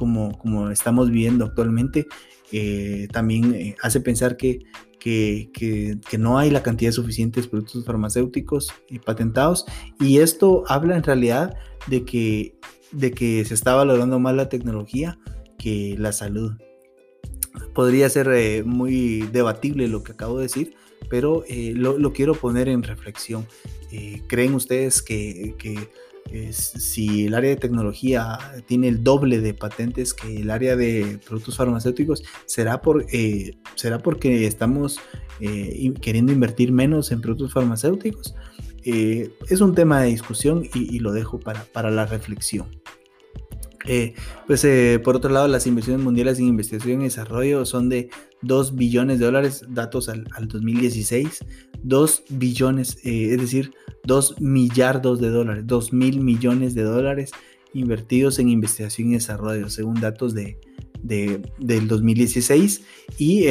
como, 0.00 0.70
estamos 0.70 1.10
viviendo 1.10 1.44
actualmente, 1.44 2.08
eh, 2.52 3.06
también 3.12 3.54
eh, 3.54 3.76
hace 3.82 4.00
pensar 4.00 4.38
que, 4.38 4.60
que, 4.98 5.98
no 6.18 6.38
hay 6.38 6.50
la 6.50 6.62
cantidad 6.62 6.90
suficiente 6.90 7.42
de 7.42 7.48
productos 7.48 7.84
farmacéuticos 7.84 8.72
patentados 9.04 9.66
y 10.00 10.18
esto 10.18 10.64
habla 10.66 10.96
en 10.96 11.02
realidad 11.02 11.54
de 11.86 12.04
que, 12.04 12.58
de 12.92 13.12
que 13.12 13.44
se 13.44 13.54
está 13.54 13.74
valorando 13.74 14.18
más 14.18 14.34
la 14.34 14.48
tecnología 14.48 15.18
que 15.58 15.94
la 15.98 16.12
salud. 16.12 16.52
Podría 17.74 18.08
ser 18.08 18.28
eh, 18.32 18.62
muy 18.64 19.22
debatible 19.32 19.86
lo 19.86 20.02
que 20.02 20.12
acabo 20.12 20.38
de 20.38 20.44
decir, 20.44 20.74
pero 21.08 21.44
lo, 21.48 21.98
lo, 21.98 22.12
quiero 22.12 22.34
poner 22.34 22.68
en 22.68 22.82
reflexión. 22.82 23.46
¿Creen 24.28 24.54
ustedes 24.54 25.02
que, 25.02 25.54
si 26.52 27.26
el 27.26 27.34
área 27.34 27.50
de 27.50 27.56
tecnología 27.56 28.38
tiene 28.66 28.88
el 28.88 29.02
doble 29.02 29.40
de 29.40 29.54
patentes 29.54 30.14
que 30.14 30.40
el 30.40 30.50
área 30.50 30.76
de 30.76 31.18
productos 31.26 31.56
farmacéuticos, 31.56 32.22
será, 32.46 32.80
por, 32.82 33.06
eh, 33.12 33.56
¿será 33.74 33.98
porque 33.98 34.46
estamos 34.46 35.00
eh, 35.40 35.92
queriendo 36.00 36.32
invertir 36.32 36.72
menos 36.72 37.12
en 37.12 37.20
productos 37.20 37.52
farmacéuticos? 37.52 38.34
Eh, 38.84 39.30
es 39.48 39.60
un 39.60 39.74
tema 39.74 40.00
de 40.00 40.08
discusión 40.08 40.66
y, 40.74 40.98
lo 41.00 41.12
dejo 41.12 41.38
para, 41.38 41.64
para 41.64 41.90
la 41.90 42.06
reflexión. 42.06 42.79
Pues 44.46 44.66
por 45.02 45.16
otro 45.16 45.30
lado, 45.30 45.48
las 45.48 45.66
inversiones 45.66 46.02
mundiales 46.02 46.38
en 46.38 46.46
investigación 46.46 47.00
y 47.00 47.04
desarrollo 47.04 47.64
son 47.64 47.88
de 47.88 48.10
2 48.42 48.74
billones 48.76 49.18
de 49.18 49.26
dólares, 49.26 49.64
datos 49.68 50.08
al, 50.08 50.26
al 50.32 50.48
2016, 50.48 51.44
2 51.82 52.24
billones, 52.30 52.98
es 53.04 53.40
decir, 53.40 53.72
2 54.04 54.40
millardos 54.40 55.20
de 55.20 55.30
dólares, 55.30 55.64
2 55.66 55.92
mil 55.92 56.20
millones 56.20 56.74
de 56.74 56.82
dólares 56.82 57.32
invertidos 57.72 58.38
en 58.38 58.48
investigación 58.48 59.10
y 59.10 59.14
desarrollo, 59.14 59.68
según 59.70 60.00
datos 60.00 60.34
de, 60.34 60.58
del 61.02 61.88
2016. 61.88 62.82
Y, 63.18 63.44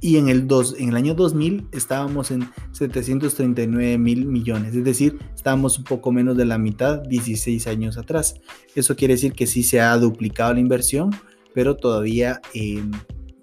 y 0.00 0.16
en, 0.16 0.28
el 0.28 0.46
dos, 0.46 0.76
en 0.78 0.90
el 0.90 0.96
año 0.96 1.14
2000 1.14 1.68
estábamos 1.72 2.30
en 2.30 2.48
739 2.72 3.98
mil 3.98 4.26
millones, 4.26 4.74
es 4.74 4.84
decir, 4.84 5.18
estábamos 5.34 5.78
un 5.78 5.84
poco 5.84 6.12
menos 6.12 6.36
de 6.36 6.44
la 6.44 6.58
mitad 6.58 7.02
16 7.02 7.66
años 7.66 7.98
atrás. 7.98 8.36
Eso 8.74 8.94
quiere 8.94 9.14
decir 9.14 9.32
que 9.32 9.46
sí 9.46 9.62
se 9.62 9.80
ha 9.80 9.96
duplicado 9.96 10.54
la 10.54 10.60
inversión, 10.60 11.10
pero 11.54 11.76
todavía... 11.76 12.40
Em, 12.54 12.92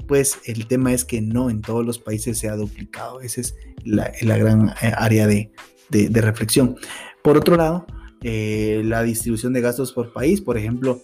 pues 0.08 0.40
el 0.46 0.68
tema 0.68 0.94
es 0.94 1.06
que 1.06 1.22
no 1.22 1.50
en 1.50 1.62
todos 1.62 1.86
los 1.86 2.00
países 2.00 2.38
se 2.38 2.50
ha 2.50 2.56
duplicado. 2.56 3.22
Esa 3.22 3.42
es 3.42 3.56
la, 3.84 4.12
gran 4.22 4.70
eh, 4.82 4.92
área 4.96 5.28
de, 5.28 5.52
reflexión. 5.90 6.76
Por 7.24 7.38
otro 7.38 7.56
lado, 7.56 7.86
eh, 8.22 8.82
la 8.86 9.04
distribución 9.04 9.54
de 9.54 9.62
gastos 9.62 9.94
por 9.94 10.14
país, 10.14 10.42
por 10.42 10.58
ejemplo, 10.58 11.02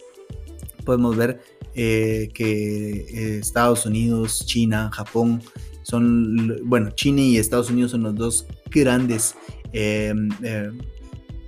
podemos 0.85 1.15
ver 1.15 1.41
eh, 1.75 2.29
que 2.33 3.37
Estados 3.39 3.85
Unidos, 3.85 4.45
China, 4.45 4.89
Japón 4.93 5.41
son, 5.83 6.59
bueno, 6.63 6.91
China 6.91 7.21
y 7.21 7.37
Estados 7.37 7.69
Unidos 7.69 7.91
son 7.91 8.03
los 8.03 8.15
dos 8.15 8.45
grandes 8.69 9.35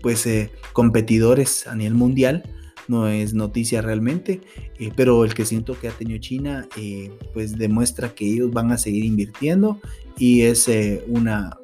pues 0.01 0.27
competidores 0.74 1.68
a 1.68 1.75
nivel 1.75 1.94
mundial. 1.94 2.44
No 2.88 3.08
es 3.08 3.34
noticia 3.34 3.82
realmente, 3.82 4.42
eh, 4.77 4.92
pero 4.96 5.24
el 5.24 5.34
crecimiento 5.34 5.80
que 5.80 5.88
ha 5.88 5.92
tenido 5.92 6.20
China 6.20 6.68
eh, 6.75 7.12
pues 7.34 7.58
demuestra 7.58 8.13
que 8.13 8.25
ellos 8.25 8.51
van 8.51 8.72
a 8.72 8.77
seguir 8.77 9.06
invirtiendo 9.06 9.80
y 10.18 10.42
es 10.42 10.68
eh, 10.68 11.03
una 11.08 11.58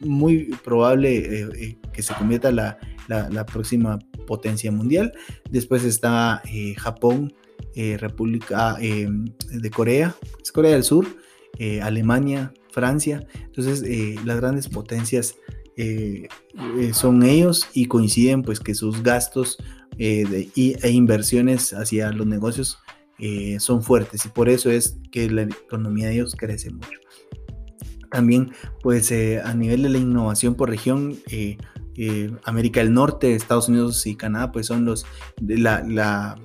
muy 0.00 0.54
probable 0.64 1.76
que 1.92 2.02
se 2.02 2.14
convierta 2.14 2.50
la, 2.50 2.78
la, 3.08 3.46
próxima 3.46 3.98
potencia 4.26 4.70
mundial. 4.72 5.12
Después 5.50 5.84
está 5.84 6.42
Japón, 6.76 7.34
República 7.98 8.76
de 8.76 9.70
Corea, 9.70 10.14
es 10.42 10.52
Corea 10.52 10.72
del 10.72 10.84
Sur, 10.84 11.06
Alemania, 11.82 12.52
Francia. 12.70 13.26
Entonces 13.44 13.82
las 14.24 14.36
grandes 14.36 14.68
potencias 14.68 15.36
son 16.92 17.22
ellos 17.22 17.68
y 17.74 17.86
coinciden 17.86 18.42
pues 18.42 18.60
que 18.60 18.74
sus 18.74 19.02
gastos 19.02 19.58
eh, 19.98 20.50
e 20.54 20.90
inversiones 20.90 21.72
hacia 21.72 22.12
los 22.12 22.26
negocios 22.26 22.78
eh, 23.18 23.58
son 23.60 23.82
fuertes 23.82 24.26
y 24.26 24.28
por 24.28 24.50
eso 24.50 24.70
es 24.70 24.98
que 25.10 25.30
la 25.30 25.42
economía 25.42 26.08
de 26.08 26.14
ellos 26.14 26.36
crece 26.36 26.70
mucho. 26.70 27.00
También, 28.10 28.52
pues 28.82 29.10
eh, 29.10 29.40
a 29.42 29.54
nivel 29.54 29.82
de 29.82 29.88
la 29.88 29.98
innovación 29.98 30.54
por 30.54 30.68
región, 30.68 31.16
América 32.44 32.80
del 32.80 32.92
Norte, 32.92 33.34
Estados 33.34 33.68
Unidos 33.68 34.06
y 34.06 34.16
Canadá, 34.16 34.52
pues 34.52 34.66
son 34.66 34.84
los, 34.84 35.06
de 35.40 35.58
la, 35.58 36.38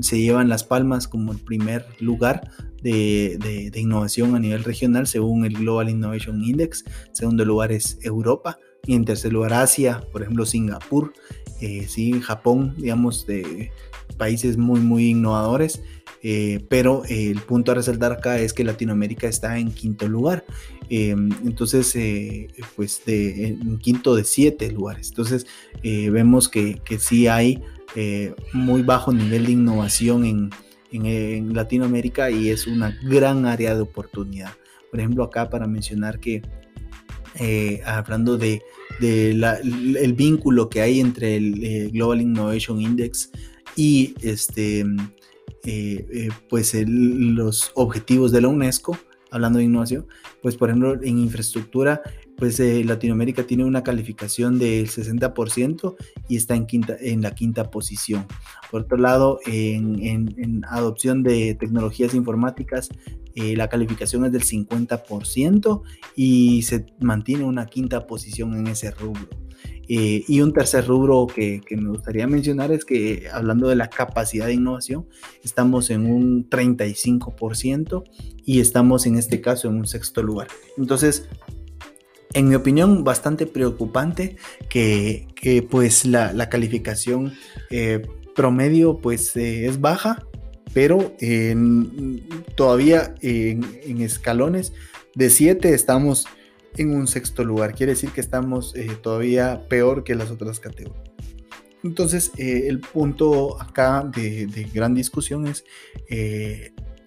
se 0.00 0.20
llevan 0.20 0.48
las 0.48 0.64
palmas 0.64 1.06
como 1.06 1.32
el 1.32 1.38
primer 1.38 1.86
lugar 2.00 2.50
de, 2.82 3.38
de, 3.72 3.80
innovación 3.80 4.34
a 4.34 4.38
nivel 4.38 4.64
regional 4.64 5.06
según 5.06 5.44
el 5.44 5.54
Global 5.54 5.88
Innovation 5.88 6.42
Index. 6.42 6.84
Segundo 7.12 7.44
lugar 7.44 7.72
es 7.72 7.98
Europa 8.02 8.58
y 8.86 8.94
en 8.94 9.04
tercer 9.04 9.32
lugar 9.32 9.52
Asia, 9.52 10.02
por 10.12 10.22
ejemplo 10.22 10.46
Singapur 10.46 11.12
eh, 11.60 11.86
sí, 11.88 12.20
Japón, 12.20 12.74
digamos, 12.78 13.26
de 13.26 13.70
países 14.16 14.56
muy, 14.56 14.80
muy 14.80 15.10
innovadores. 15.10 15.82
Eh, 16.22 16.64
pero 16.68 17.02
el 17.08 17.40
punto 17.40 17.72
a 17.72 17.74
resaltar 17.74 18.12
acá 18.12 18.38
es 18.38 18.52
que 18.52 18.64
Latinoamérica 18.64 19.26
está 19.26 19.58
en 19.58 19.72
quinto 19.72 20.08
lugar. 20.08 20.44
Eh, 20.90 21.10
entonces, 21.44 21.96
pues 22.76 23.02
de, 23.06 23.46
en 23.46 23.78
quinto 23.78 24.14
de 24.14 24.24
siete 24.24 24.70
lugares. 24.70 25.08
Entonces, 25.08 25.46
vemos 25.82 26.48
que, 26.48 26.80
que, 26.84 26.98
sí 26.98 27.28
hay 27.28 27.62
muy 28.52 28.82
bajo 28.82 29.12
nivel 29.12 29.46
de 29.46 29.52
innovación 29.52 30.24
en, 30.24 30.50
en, 30.92 31.54
Latinoamérica 31.54 32.30
y 32.30 32.50
es 32.50 32.66
una 32.66 32.98
gran 33.02 33.46
área 33.46 33.74
de 33.74 33.82
oportunidad. 33.82 34.52
Por 34.90 35.00
ejemplo, 35.00 35.24
acá 35.24 35.48
para 35.48 35.66
mencionar 35.66 36.18
que 36.18 36.42
hablando 37.84 38.36
de 38.36 38.60
el 39.00 40.12
vínculo 40.12 40.68
que 40.68 40.80
hay 40.80 41.00
entre 41.00 41.36
el 41.36 41.64
eh, 41.64 41.90
Global 41.92 42.20
Innovation 42.20 42.80
Index 42.80 43.30
y 43.76 44.14
este, 44.20 44.80
eh, 44.80 44.86
eh, 45.64 46.28
pues 46.48 46.74
los 46.86 47.72
objetivos 47.74 48.32
de 48.32 48.42
la 48.42 48.48
UNESCO, 48.48 48.96
hablando 49.30 49.58
de 49.58 49.66
innovación, 49.66 50.06
pues 50.42 50.56
por 50.56 50.70
ejemplo 50.70 50.94
en 51.02 51.18
infraestructura, 51.18 52.02
pues 52.36 52.58
Latinoamérica 52.58 53.44
tiene 53.44 53.64
una 53.64 53.82
calificación 53.82 54.58
del 54.58 54.88
60% 54.88 55.96
y 56.28 56.36
está 56.36 56.54
en, 56.54 56.66
quinta, 56.66 56.96
en 56.98 57.20
la 57.20 57.34
quinta 57.34 57.70
posición. 57.70 58.26
Por 58.70 58.82
otro 58.82 58.96
lado, 58.96 59.40
en, 59.46 60.64
adopción 60.68 61.22
de 61.22 61.54
tecnologías 61.54 62.14
informáticas, 62.14 62.88
eh, 63.34 63.56
la 63.56 63.68
calificación 63.68 64.24
es 64.24 64.32
del 64.32 64.42
50% 64.42 65.82
y 66.16 66.62
se 66.62 66.86
mantiene 67.00 67.44
una 67.44 67.66
quinta 67.66 68.06
posición 68.06 68.56
en 68.56 68.68
ese 68.68 68.90
rubro. 68.90 69.28
Eh, 69.92 70.24
y 70.28 70.40
un 70.40 70.52
tercer 70.52 70.86
rubro 70.86 71.26
que, 71.26 71.62
me 71.70 71.88
gustaría 71.88 72.28
mencionar 72.28 72.70
es 72.70 72.84
que 72.84 73.26
hablando 73.32 73.66
de 73.66 73.74
la 73.74 73.90
capacidad 73.90 74.46
de 74.46 74.54
innovación, 74.54 75.08
estamos 75.42 75.90
en 75.90 76.06
un 76.06 76.48
35% 76.48 78.04
y 78.44 78.60
estamos 78.60 79.04
en 79.06 79.16
este 79.16 79.40
caso 79.40 79.68
en 79.68 79.74
un 79.74 79.88
sexto 79.88 80.22
lugar. 80.22 80.46
Entonces, 80.78 81.28
en 82.34 82.48
mi 82.48 82.54
opinión, 82.54 83.02
bastante 83.02 83.46
preocupante 83.46 84.36
que, 84.68 85.26
pues 85.68 86.04
la, 86.04 86.48
calificación 86.48 87.32
eh, 87.70 88.00
promedio 88.36 88.98
pues 88.98 89.34
eh, 89.36 89.66
es 89.66 89.80
baja, 89.80 90.24
pero 90.72 91.16
todavía 92.54 93.12
en, 93.22 93.64
escalones 94.00 94.72
de 95.16 95.30
7 95.30 95.74
estamos 95.74 96.28
en 96.76 96.94
un 96.94 97.06
sexto 97.06 97.44
lugar. 97.44 97.74
Quiere 97.74 97.92
decir 97.92 98.10
que 98.10 98.20
estamos 98.20 98.74
eh, 98.76 98.88
todavía 99.02 99.66
peor 99.68 100.04
que 100.04 100.14
las 100.14 100.30
otras 100.30 100.60
categorías. 100.60 101.04
Entonces, 101.82 102.32
eh, 102.36 102.64
el 102.68 102.80
punto 102.80 103.60
acá 103.60 104.04
de, 104.14 104.68
gran 104.72 104.94
discusión 104.94 105.46
es 105.46 105.64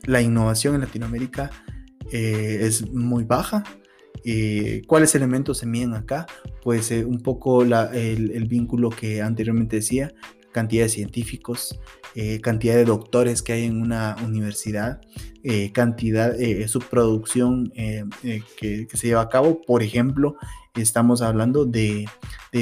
la 0.06 0.21
innovación 0.21 0.76
en 0.76 0.82
Latinoamérica 0.82 1.52
es 2.12 2.89
muy 2.91 3.23
baja. 3.23 3.63
¿Cuáles 4.88 5.15
elementos 5.15 5.60
se 5.60 5.67
miden 5.67 5.93
acá? 5.93 6.26
Pues 6.63 6.91
un 6.91 7.21
poco 7.21 7.62
el, 7.62 7.73
el, 8.32 8.45
vínculo 8.45 8.89
que 8.89 9.21
anteriormente 9.21 9.78
decía, 9.78 10.12
cantidad 10.54 10.84
de 10.84 10.89
científicos, 10.89 11.78
eh, 12.16 12.39
cantidad 12.39 12.76
de 12.76 12.86
doctores 12.86 13.42
que 13.42 13.54
hay 13.54 13.66
en 13.66 13.82
una 13.82 14.16
universidad, 14.24 15.02
eh, 15.44 15.72
cantidad, 15.74 16.39
eh, 16.39 16.66
su 16.70 16.80
producción 16.80 17.74
que, 17.74 18.88
se 18.94 19.08
lleva 19.08 19.22
a 19.22 19.30
cabo. 19.30 19.62
Por 19.62 19.84
ejemplo, 19.84 20.38
estamos 20.76 21.22
hablando 21.22 21.66
de, 21.66 22.08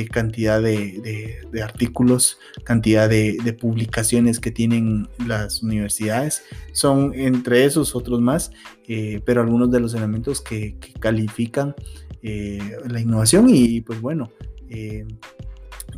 cantidad 0.10 0.62
de, 0.62 1.42
artículos, 1.62 2.40
cantidad 2.64 3.10
de, 3.10 3.58
publicaciones 3.60 4.40
que 4.40 4.52
tienen 4.52 5.10
las 5.28 5.62
universidades. 5.62 6.44
Son 6.72 7.14
entre 7.14 7.66
esos 7.66 7.96
otros 7.96 8.22
más, 8.22 8.52
pero 9.26 9.42
algunos 9.42 9.70
de 9.70 9.82
los 9.82 9.94
elementos 9.94 10.42
que 10.42 10.78
califican 11.00 11.76
la 12.24 13.00
innovación 13.00 13.48
y 13.50 13.82
pues 13.82 14.00
bueno 14.00 14.32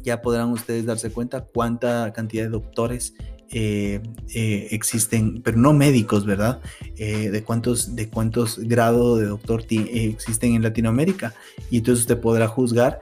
ya 0.03 0.21
podrán 0.21 0.51
ustedes 0.51 0.85
darse 0.85 1.11
cuenta 1.11 1.41
cuánta 1.41 2.11
cantidad 2.13 2.43
de 2.43 2.49
doctores 2.49 3.13
eh, 3.55 4.01
eh, 4.33 4.69
existen, 4.71 5.43
pero 5.43 5.57
no 5.57 5.73
médicos, 5.73 6.25
¿verdad? 6.25 6.59
Eh, 6.97 7.29
de 7.29 7.43
cuántos, 7.43 7.95
de 7.95 8.09
cuántos 8.09 8.57
grados 8.57 9.19
de 9.19 9.27
doctor 9.27 9.63
existen 9.69 10.55
en 10.55 10.63
Latinoamérica. 10.63 11.35
Y 11.69 11.77
entonces 11.77 12.01
usted 12.01 12.19
podrá 12.19 12.47
juzgar 12.47 12.99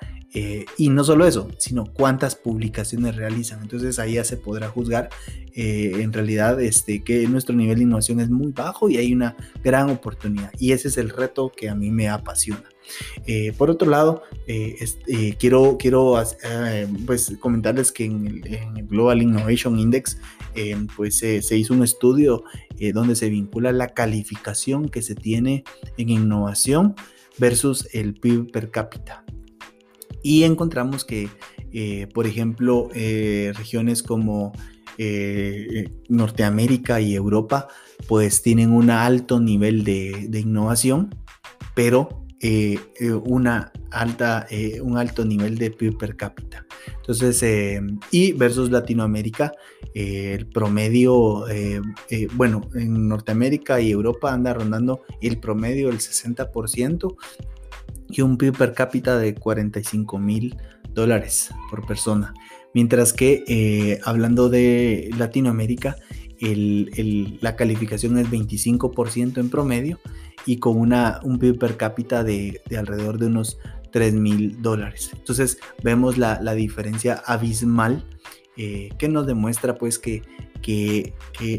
y 0.77 0.87
no 0.87 1.03
solo 1.03 1.25
eso, 1.27 1.49
sino 1.57 1.85
cuántas 1.85 2.35
publicaciones 2.35 3.17
realizan. 3.17 3.61
Entonces 3.61 3.99
ahí 3.99 4.13
ya 4.13 4.23
se 4.23 4.37
podrá 4.37 4.69
juzgar 4.69 5.09
en 5.53 6.13
realidad 6.13 6.61
este, 6.61 7.03
que 7.03 7.27
nuestro 7.27 7.53
nivel 7.53 7.77
de 7.77 7.83
innovación 7.83 8.21
es 8.21 8.29
muy 8.29 8.53
bajo 8.53 8.89
y 8.89 8.95
hay 8.95 9.13
una 9.13 9.35
gran 9.61 9.89
oportunidad. 9.89 10.51
Y 10.57 10.71
ese 10.71 10.87
es 10.87 10.97
el 10.97 11.09
reto 11.09 11.51
que 11.55 11.69
a 11.69 11.75
mí 11.75 11.91
me 11.91 12.07
apasiona. 12.07 12.63
Eh, 13.25 13.53
por 13.57 13.69
otro 13.69 13.89
lado, 13.89 14.23
eh, 14.47 14.75
eh, 15.07 15.35
quiero, 15.37 15.77
quiero 15.77 16.21
pues, 17.05 17.33
comentarles 17.39 17.91
que 17.91 18.05
en 18.05 18.27
el, 18.27 18.87
Global 18.87 19.21
Innovation 19.21 19.79
Index 19.79 20.17
pues, 20.95 21.17
se 21.17 21.57
hizo 21.57 21.73
un 21.73 21.83
estudio 21.83 22.43
donde 22.93 23.15
se 23.15 23.29
vincula 23.29 23.71
la 23.71 23.89
calificación 23.89 24.89
que 24.89 25.01
se 25.01 25.15
tiene 25.15 25.63
en 25.97 26.09
innovación 26.09 26.95
versus 27.37 27.87
el 27.93 28.15
PIB 28.15 28.51
per 28.51 28.71
cápita. 28.71 29.23
Y 30.23 30.43
encontramos 30.43 31.05
que, 31.05 31.29
por 32.13 32.27
ejemplo, 32.27 32.89
regiones 32.93 34.03
como 34.03 34.51
Norteamérica 36.09 36.99
y 36.99 37.15
Europa, 37.15 37.67
pues 38.07 38.41
tienen 38.41 38.71
un 38.71 38.89
alto 38.89 39.39
nivel 39.39 39.83
de, 39.83 40.25
de 40.27 40.39
innovación, 40.39 41.15
pero 41.75 42.21
una 43.25 43.71
alta, 43.91 44.47
un 44.81 44.97
alto 44.97 45.25
nivel 45.25 45.57
de 45.57 45.71
PIB 45.71 45.97
per 45.97 46.15
cápita. 46.15 46.65
Entonces, 46.97 47.43
y 48.11 48.31
versus 48.33 48.71
Latinoamérica, 48.71 49.51
el 49.93 50.47
promedio, 50.47 51.45
bueno, 52.33 52.61
en 52.73 53.07
Norteamérica 53.07 53.79
y 53.81 53.91
Europa 53.91 54.33
anda 54.33 54.53
rondando 54.53 55.01
el 55.21 55.39
promedio 55.39 55.89
del 55.89 55.99
60% 55.99 57.15
y 58.11 58.21
un 58.21 58.37
PIB 58.37 58.57
per 58.57 58.73
cápita 58.73 59.17
de 59.17 59.35
45 59.35 60.19
mil 60.19 60.55
dólares 60.93 61.49
por 61.69 61.85
persona. 61.85 62.33
Mientras 62.73 63.13
que 63.13 63.43
eh, 63.47 63.99
hablando 64.03 64.49
de 64.49 65.09
Latinoamérica, 65.17 65.95
la 66.41 67.55
calificación 67.55 68.17
es 68.17 68.29
25% 68.29 69.37
en 69.37 69.49
promedio 69.49 69.99
y 70.45 70.57
con 70.57 70.77
una, 70.77 71.19
un 71.23 71.37
PIB 71.37 71.59
per 71.59 71.77
cápita 71.77 72.23
de, 72.23 72.61
alrededor 72.77 73.19
de 73.19 73.27
unos 73.27 73.59
3 73.91 74.13
mil 74.15 74.61
dólares. 74.61 75.11
Entonces 75.13 75.59
vemos 75.83 76.17
la, 76.17 76.53
diferencia 76.53 77.21
abismal 77.25 78.03
eh, 78.57 78.89
que 78.97 79.07
nos 79.07 79.27
demuestra 79.27 79.77
pues 79.77 79.99
que, 79.99 80.23
que, 80.61 81.13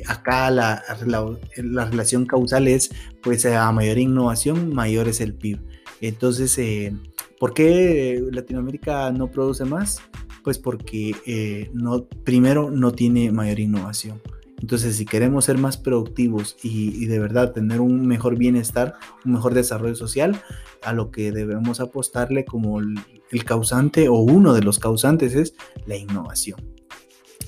acá 0.06 0.50
la, 0.50 0.82
la, 1.06 1.84
relación 1.84 2.26
causal 2.26 2.68
es 2.68 2.90
pues 3.22 3.46
a 3.46 3.70
mayor 3.72 3.98
innovación, 3.98 4.74
mayor 4.74 5.08
es 5.08 5.20
el 5.20 5.34
PIB. 5.34 5.60
Entonces, 6.00 6.58
eh, 6.58 6.92
¿por 7.38 7.54
qué 7.54 8.22
Latinoamérica 8.32 9.12
no 9.12 9.30
produce 9.30 9.64
más? 9.64 10.00
Pues 10.42 10.58
porque 10.58 11.14
eh, 11.24 11.70
no, 11.72 12.06
primero 12.24 12.70
no 12.72 12.90
tiene 12.92 13.30
mayor 13.30 13.60
innovación. 13.60 14.20
Entonces, 14.62 14.96
si 14.96 15.04
queremos 15.04 15.44
ser 15.44 15.58
más 15.58 15.76
productivos 15.76 16.56
y, 16.62 17.06
de 17.06 17.18
verdad 17.18 17.52
tener 17.52 17.80
un 17.80 18.06
mejor 18.06 18.38
bienestar, 18.38 18.94
un 19.24 19.32
mejor 19.32 19.54
desarrollo 19.54 19.96
social, 19.96 20.40
a 20.82 20.92
lo 20.92 21.10
que 21.10 21.32
debemos 21.32 21.80
apostarle 21.80 22.44
como 22.44 22.80
el 22.80 23.44
causante 23.44 24.08
o 24.08 24.14
uno 24.14 24.54
de 24.54 24.62
los 24.62 24.78
causantes 24.78 25.34
es 25.34 25.54
la 25.86 25.96
innovación. 25.96 26.81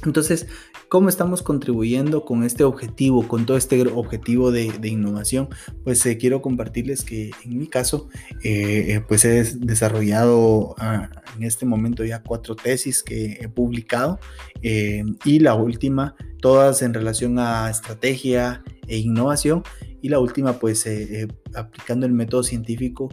Entonces, 0.04 0.46
¿Cómo 0.94 1.08
estamos 1.08 1.42
contribuyendo 1.42 2.24
con 2.24 2.44
este 2.44 2.62
objetivo, 2.62 3.26
con 3.26 3.46
todo 3.46 3.56
este 3.56 3.82
objetivo 3.88 4.52
de, 4.52 4.70
innovación? 4.84 5.48
Pues 5.82 6.06
eh, 6.06 6.18
quiero 6.18 6.40
compartirles 6.40 7.02
que 7.02 7.32
en 7.44 7.58
mi 7.58 7.66
caso, 7.66 8.08
eh, 8.44 8.94
eh, 8.94 9.00
pues 9.08 9.24
he 9.24 9.42
desarrollado 9.56 10.76
ah, 10.78 11.10
en 11.36 11.42
este 11.42 11.66
momento 11.66 12.04
ya 12.04 12.22
cuatro 12.22 12.54
tesis 12.54 13.02
que 13.02 13.38
he 13.40 13.48
publicado 13.48 14.20
y 14.62 15.40
la 15.40 15.54
última, 15.54 16.14
todas 16.40 16.82
en 16.82 16.94
relación 16.94 17.40
a 17.40 17.68
estrategia 17.68 18.62
e 18.86 18.98
innovación 18.98 19.64
y 20.00 20.10
la 20.10 20.20
última 20.20 20.60
pues 20.60 20.86
aplicando 21.56 22.06
el 22.06 22.12
método 22.12 22.44
científico 22.44 23.08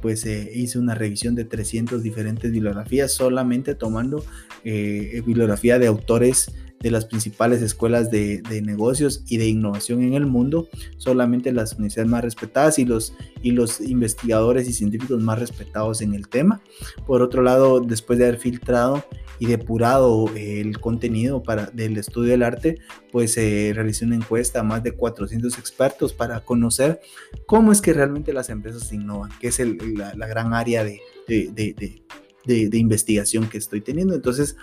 pues 0.00 0.24
hice 0.26 0.78
una 0.78 0.94
revisión 0.94 1.34
de 1.34 1.44
300 1.44 2.02
diferentes 2.02 2.50
bibliografías 2.50 3.12
solamente 3.12 3.74
tomando 3.74 4.24
bibliografía 4.64 5.78
de 5.78 5.86
autores 5.86 6.50
de 6.80 6.90
las 6.90 7.04
principales 7.04 7.62
escuelas 7.62 8.10
de, 8.10 8.42
negocios 8.62 9.22
y 9.28 9.36
de 9.38 9.48
innovación 9.48 10.02
en 10.02 10.14
el 10.14 10.26
mundo, 10.26 10.68
solamente 10.96 11.52
las 11.52 11.74
universidades 11.74 12.10
más 12.10 12.22
respetadas 12.22 12.78
y 12.78 12.84
los, 12.84 13.14
y 13.42 13.52
los 13.52 13.80
investigadores 13.80 14.68
y 14.68 14.72
científicos 14.72 15.20
más 15.20 15.38
respetados 15.38 16.00
en 16.02 16.14
el 16.14 16.28
tema. 16.28 16.60
Por 17.06 17.22
otro 17.22 17.42
lado, 17.42 17.80
después 17.80 18.18
de 18.18 18.26
haber 18.26 18.38
filtrado 18.38 19.04
y 19.38 19.46
depurado 19.46 20.26
el 20.34 20.80
contenido 20.80 21.42
para, 21.42 21.66
del 21.66 21.96
estudio 21.96 22.30
del 22.30 22.42
arte, 22.42 22.78
pues 23.12 23.32
se 23.32 23.72
realicé 23.74 24.04
una 24.04 24.16
encuesta 24.16 24.60
a 24.60 24.62
más 24.62 24.82
de 24.82 24.92
400 24.92 25.58
expertos 25.58 26.12
para 26.12 26.40
conocer 26.40 27.00
cómo 27.46 27.72
es 27.72 27.80
que 27.80 27.92
realmente 27.92 28.32
las 28.32 28.50
empresas 28.50 28.92
innovan, 28.92 29.30
que 29.40 29.48
es 29.48 29.60
la, 29.60 30.26
gran 30.26 30.52
área 30.52 30.84
de, 30.84 31.00
de 31.26 32.78
investigación 32.78 33.48
que 33.48 33.58
estoy 33.58 33.80
teniendo. 33.80 34.14
Entonces, 34.14 34.56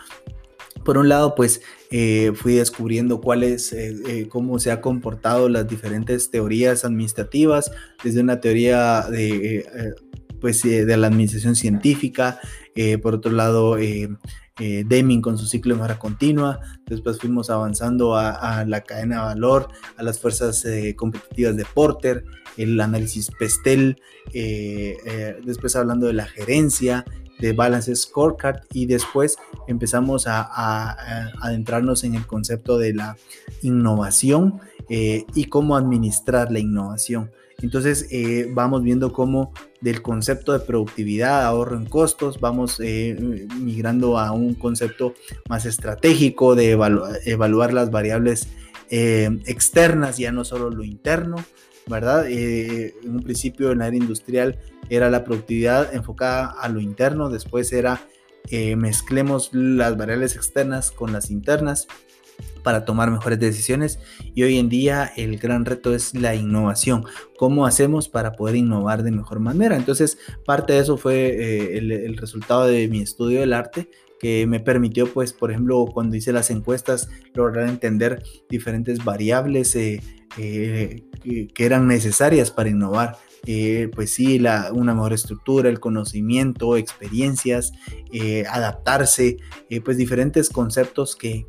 por 0.85 0.97
un 0.97 1.09
lado, 1.09 1.35
pues 1.35 1.61
eh, 1.89 2.31
fui 2.35 2.53
descubriendo 2.53 3.19
cuáles, 3.19 3.73
eh, 3.73 3.95
eh, 4.07 4.27
cómo 4.29 4.59
se 4.59 4.71
ha 4.71 4.81
comportado 4.81 5.49
las 5.49 5.67
diferentes 5.67 6.29
teorías 6.29 6.85
administrativas, 6.85 7.71
desde 8.03 8.21
una 8.21 8.39
teoría 8.39 9.01
de, 9.09 9.93
pues, 10.39 10.61
de 10.61 10.97
la 10.97 11.07
administración 11.07 11.55
científica, 11.55 12.39
por 13.01 13.15
otro 13.15 13.31
lado, 13.31 13.77
Deming 14.57 15.21
con 15.21 15.37
su 15.37 15.47
ciclo 15.47 15.73
de 15.73 15.81
mejora 15.81 15.99
continua, 15.99 16.59
después 16.85 17.19
fuimos 17.19 17.49
avanzando 17.49 18.15
a, 18.15 18.59
a, 18.59 18.65
la 18.65 18.81
cadena 18.81 19.15
de 19.15 19.21
valor, 19.21 19.67
a 19.97 20.03
las 20.03 20.19
fuerzas 20.19 20.65
competitivas 20.95 21.57
de 21.57 21.65
Porter, 21.65 22.23
el 22.55 22.79
análisis 22.79 23.29
Pestel, 23.37 24.01
después 24.33 25.75
hablando 25.75 26.07
de 26.07 26.13
la 26.13 26.25
gerencia, 26.25 27.03
de 27.39 27.53
Balance 27.53 27.95
Scorecard 27.95 28.61
y 28.71 28.85
después 28.85 29.37
empezamos 29.67 30.27
a, 30.27 30.95
adentrarnos 31.41 32.03
en 32.03 32.15
el 32.15 32.25
concepto 32.25 32.77
de 32.77 32.93
la 32.93 33.17
innovación 33.61 34.59
eh, 34.89 35.25
y 35.33 35.45
cómo 35.45 35.75
administrar 35.75 36.51
la 36.51 36.59
innovación. 36.59 37.31
Entonces 37.61 38.07
eh, 38.11 38.49
vamos 38.53 38.83
viendo 38.83 39.13
cómo 39.13 39.53
del 39.85 40.01
concepto 40.01 40.51
de 40.51 40.59
productividad, 40.59 41.45
ahorro 41.45 41.77
en 41.77 41.85
costos, 41.85 42.39
vamos 42.39 42.79
eh, 42.83 43.15
migrando 43.61 44.17
a 44.17 44.31
un 44.31 44.55
concepto 44.55 45.13
más 45.47 45.65
estratégico 45.65 46.55
de 46.55 46.71
evaluar 47.25 47.71
las 47.71 47.91
variables 47.91 48.47
externas, 48.89 50.17
ya 50.17 50.31
no 50.31 50.43
solo 50.43 50.71
lo 50.71 50.83
interno, 50.83 51.37
¿verdad? 51.87 52.27
en 52.27 52.93
un 53.09 53.21
principio 53.21 53.71
en 53.71 53.79
la 53.79 53.87
era 53.87 53.95
industrial 53.95 54.59
era 54.89 55.09
la 55.09 55.23
productividad 55.23 55.93
enfocada 55.93 56.47
a 56.47 56.69
lo 56.69 56.79
interno, 56.79 57.29
después 57.29 57.71
era 57.71 58.01
eh, 58.49 58.75
mezclemos 58.75 59.49
las 59.53 59.97
variables 59.97 60.35
externas 60.35 60.91
con 60.91 61.11
las 61.11 61.31
internas 61.31 61.87
para 62.63 62.83
tomar 62.83 63.11
mejores 63.11 63.39
decisiones 63.39 63.99
y 64.33 64.43
hoy 64.43 64.57
en 64.57 64.69
día 64.69 65.11
el 65.15 65.37
gran 65.37 65.65
reto 65.65 65.93
es 65.93 66.15
la 66.15 66.33
innovación. 66.33 67.05
¿Cómo 67.37 67.65
hacemos 67.65 68.09
para 68.09 68.33
poder 68.33 68.55
innovar 68.55 69.03
de 69.03 69.11
mejor 69.11 69.39
manera? 69.39 69.75
Entonces 69.75 70.17
parte 70.45 70.73
de 70.73 70.79
eso 70.79 70.97
fue 70.97 71.27
eh, 71.27 71.77
el, 71.77 72.17
resultado 72.17 72.65
de 72.65 72.87
mi 72.87 73.01
estudio 73.01 73.41
del 73.41 73.53
arte 73.53 73.89
que 74.19 74.47
me 74.47 74.59
permitió 74.59 75.11
pues 75.13 75.33
por 75.33 75.51
ejemplo 75.51 75.85
cuando 75.93 76.15
hice 76.15 76.31
las 76.31 76.49
encuestas 76.49 77.09
lograr 77.33 77.67
entender 77.69 78.23
diferentes 78.49 79.03
variables 79.03 79.75
eh, 79.75 80.01
que 80.35 81.65
eran 81.65 81.87
necesarias 81.87 82.49
para 82.49 82.69
innovar 82.69 83.17
eh, 83.45 83.89
pues 83.93 84.13
sí, 84.13 84.39
la, 84.39 84.71
una 84.73 84.93
mejor 84.93 85.13
estructura, 85.13 85.69
el 85.69 85.79
conocimiento, 85.79 86.77
experiencias, 86.77 87.73
eh, 88.11 88.43
adaptarse, 88.49 89.37
eh, 89.69 89.81
pues 89.81 89.97
diferentes 89.97 90.49
conceptos 90.49 91.15
que, 91.15 91.45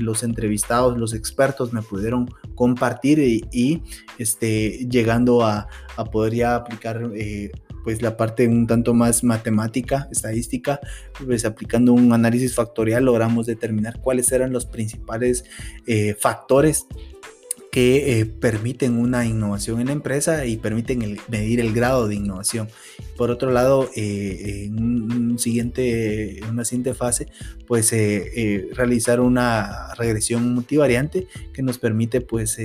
los 0.00 0.22
entrevistados, 0.22 0.96
los 0.98 1.14
expertos 1.14 1.72
me 1.72 1.82
pudieron 1.82 2.28
compartir 2.54 3.18
y, 3.18 3.82
este, 4.18 4.86
llegando 4.88 5.44
a, 5.44 5.68
poder 6.10 6.34
ya 6.34 6.54
aplicar 6.56 7.10
pues 7.84 8.02
la 8.02 8.16
parte 8.16 8.48
un 8.48 8.66
tanto 8.66 8.94
más 8.94 9.22
matemática, 9.22 10.08
estadística, 10.10 10.80
pues 11.24 11.44
aplicando 11.44 11.92
un 11.92 12.12
análisis 12.12 12.54
factorial 12.54 13.04
logramos 13.04 13.46
determinar 13.46 14.00
cuáles 14.00 14.32
eran 14.32 14.52
los 14.52 14.66
principales 14.66 15.44
factores 16.18 16.86
que 17.74 18.20
eh, 18.20 18.24
permiten 18.24 18.96
una 18.96 19.26
innovación 19.26 19.80
en 19.80 19.88
la 19.88 19.94
empresa 19.94 20.46
y 20.46 20.58
permiten 20.58 21.18
medir 21.26 21.58
el 21.58 21.72
grado 21.72 22.06
de 22.06 22.14
innovación. 22.14 22.68
Por 23.16 23.32
otro 23.32 23.50
lado, 23.50 23.90
eh, 23.96 24.66
en 24.66 25.10
una 25.10 25.38
siguiente 25.40 26.94
fase, 26.96 27.26
pues 27.66 27.92
eh, 27.92 28.68
realizar 28.74 29.18
una 29.18 29.92
regresión 29.98 30.54
multivariante 30.54 31.26
que 31.52 31.62
nos 31.62 31.78
permite 31.78 32.20
pues 32.20 32.58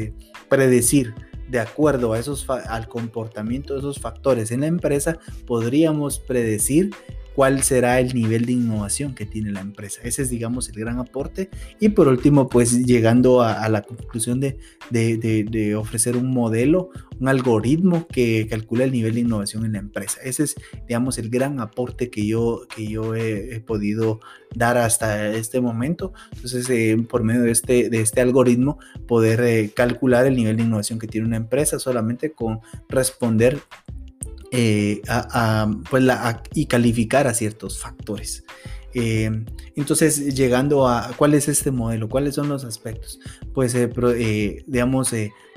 predecir 0.48 1.16
de 1.48 1.60
acuerdo 1.60 2.14
a 2.14 2.20
esos 2.20 2.48
al 2.48 2.88
comportamiento 2.88 3.74
de 3.74 3.80
esos 3.80 4.00
factores 4.00 4.52
en 4.52 4.62
la 4.62 4.68
empresa, 4.68 5.18
podríamos 5.48 6.20
predecir 6.20 6.92
cuál 7.40 7.64
será 7.64 8.02
el 8.02 8.14
nivel 8.14 8.46
de 8.46 8.52
innovación 8.52 9.16
que 9.16 9.26
tiene 9.26 9.54
la 9.54 9.62
empresa. 9.62 10.02
Ese 10.04 10.24
es, 10.24 10.30
digamos, 10.30 10.68
el 10.68 10.76
gran 10.76 11.00
aporte. 11.00 11.50
Y 11.80 11.88
por 11.88 12.10
último, 12.10 12.50
pues 12.50 12.86
llegando 12.86 13.42
a, 13.42 13.70
la 13.70 13.82
conclusión 13.82 14.42
de, 14.42 14.60
de, 14.90 15.76
ofrecer 15.78 16.18
un 16.18 16.34
modelo, 16.34 16.90
un 17.18 17.30
algoritmo 17.30 18.08
que 18.08 18.46
calcula 18.50 18.84
el 18.84 18.92
nivel 18.92 19.14
de 19.14 19.22
innovación 19.22 19.64
en 19.64 19.72
la 19.72 19.80
empresa. 19.80 20.20
Ese 20.22 20.44
es, 20.44 20.56
digamos, 20.86 21.18
el 21.18 21.30
gran 21.30 21.62
aporte 21.62 22.10
que 22.10 22.28
yo, 22.28 22.64
que 22.76 22.88
yo 22.88 23.16
he, 23.16 23.62
podido 23.62 24.20
dar 24.54 24.78
hasta 24.78 25.30
este 25.30 25.62
momento. 25.62 26.12
Entonces, 26.34 26.70
eh, 26.70 26.98
por 27.10 27.24
medio 27.24 27.44
de 27.44 27.52
este, 27.52 27.90
de 27.90 28.02
este 28.02 28.20
algoritmo, 28.20 28.80
poder 29.08 29.40
eh, 29.46 29.72
calcular 29.74 30.26
el 30.26 30.36
nivel 30.36 30.58
de 30.58 30.64
innovación 30.64 31.00
que 31.00 31.08
tiene 31.08 31.26
una 31.26 31.38
empresa 31.38 31.80
solamente 31.80 32.34
con 32.34 32.60
responder 32.90 33.62
eh, 34.52 35.02
pues 35.90 36.04
y 36.54 36.66
calificar 36.66 37.28
a 37.28 37.34
ciertos 37.34 37.80
factores. 37.80 38.44
Eh, 38.94 39.30
entonces, 39.76 40.36
llegando 40.36 40.88
a 40.88 41.12
cuál 41.16 41.36
es 41.36 41.48
este 41.48 41.70
modelo, 41.70 42.10
cuáles 42.10 42.36
son 42.36 42.50
los 42.50 42.66
aspectos, 42.66 43.20
pues, 43.54 43.76
eh, 43.76 44.64
digamos, 44.68 45.14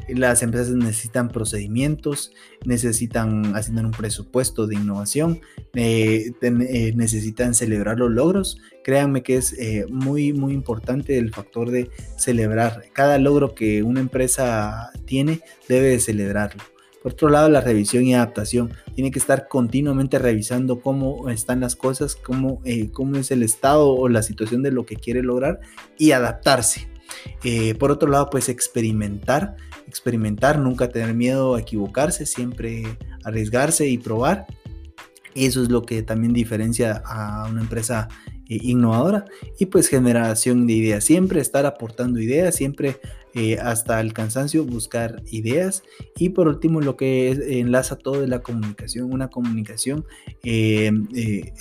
Las 0.09 0.43
empresas 0.43 0.75
necesitan 0.75 1.29
procedimientos, 1.29 2.33
necesitan 2.65 3.55
asignar 3.55 3.87
un 3.87 3.93
presupuesto 3.93 4.67
de 4.67 4.75
innovación, 4.75 5.41
necesitan 5.73 7.55
celebrar 7.55 8.01
los 8.01 8.11
logros. 8.11 8.59
Créanme 8.83 9.23
que 9.23 9.37
es 9.37 9.55
muy, 9.91 10.33
muy 10.33 10.55
importante 10.55 11.19
el 11.19 11.33
factor 11.33 11.71
de 11.71 11.89
celebrar. 12.19 12.87
Cada 12.93 13.17
logro 13.19 13.55
que 13.55 13.85
una 13.85 14.01
empresa 14.01 14.91
tiene 15.07 15.41
debe 15.69 15.91
de 15.91 16.01
celebrarlo. 16.01 16.72
Por 17.03 17.13
otro 17.13 17.29
lado, 17.29 17.49
la 17.49 17.61
revisión 17.61 18.05
y 18.05 18.15
adaptación. 18.15 18.73
Tiene 18.95 19.11
que 19.11 19.19
estar 19.19 19.49
continuamente 19.49 20.19
revisando 20.19 20.81
cómo 20.81 21.29
están 21.31 21.61
las 21.61 21.77
cosas, 21.77 22.15
cómo, 22.17 22.63
cómo 22.93 23.17
es 23.17 23.31
el 23.31 23.43
estado 23.43 23.89
o 23.91 24.09
la 24.09 24.23
situación 24.23 24.63
de 24.63 24.71
lo 24.71 24.87
que 24.87 24.97
quiere 24.97 25.23
lograr 25.23 25.61
y 25.99 26.13
adaptarse. 26.13 26.89
por 27.79 27.91
otro 27.91 28.09
lado, 28.09 28.31
pues 28.31 28.49
experimentar 28.49 29.57
experimentar, 29.93 30.59
nunca 30.59 30.89
tener 30.89 31.15
miedo 31.15 31.55
a 31.55 31.61
equivocarse, 31.61 32.25
siempre 32.25 32.97
arriesgarse 33.25 33.87
y 33.89 33.99
probar. 33.99 34.47
Eso 35.35 35.63
es 35.63 35.69
lo 35.69 35.83
que 35.83 36.03
también 36.03 36.33
diferencia 36.33 37.03
a 37.05 37.47
una 37.49 37.61
empresa 37.61 38.09
eh, 38.29 38.42
innovadora. 38.63 39.25
Y 39.59 39.67
pues 39.67 39.89
generación 39.89 40.67
de 40.67 40.75
ideas, 40.75 41.05
siempre 41.05 41.41
estar 41.41 41.67
aportando 41.67 42.21
ideas, 42.21 42.55
siempre 42.55 43.01
eh, 43.35 43.59
hasta 43.59 44.01
el 44.01 44.13
cansancio 44.13 44.65
buscar 44.65 45.23
ideas. 45.31 45.83
Y 46.17 46.31
por 46.31 46.49
último, 46.49 46.81
lo 46.81 46.97
que 46.97 47.61
enlaza 47.61 47.97
todo 47.97 48.23
es 48.23 48.29
la 48.29 48.43
comunicación. 48.43 49.13
Una 49.13 49.29
comunicación 49.29 50.05
eh, 50.43 50.91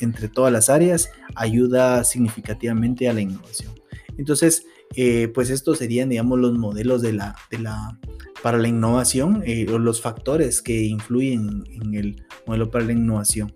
entre 0.01 0.27
todas 0.27 0.51
las 0.51 0.69
áreas 0.69 1.09
ayuda 1.35 2.03
significativamente 2.03 3.09
a 3.09 3.13
la 3.13 3.21
innovación. 3.21 3.71
Entonces, 4.17 4.65
pues 5.33 5.49
estos 5.49 5.77
serían, 5.77 6.09
digamos, 6.09 6.39
los 6.39 6.57
modelos 6.57 7.01
de 7.01 7.13
la, 7.13 7.35
de 7.49 7.59
la 7.59 7.97
para 8.41 8.57
la 8.57 8.67
innovación 8.67 9.43
eh, 9.45 9.67
o 9.71 9.77
los 9.77 10.01
factores 10.01 10.61
que 10.61 10.83
influyen 10.83 11.63
en 11.69 11.93
el 11.95 12.25
modelo 12.45 12.71
para 12.71 12.85
la 12.85 12.93
innovación. 12.93 13.53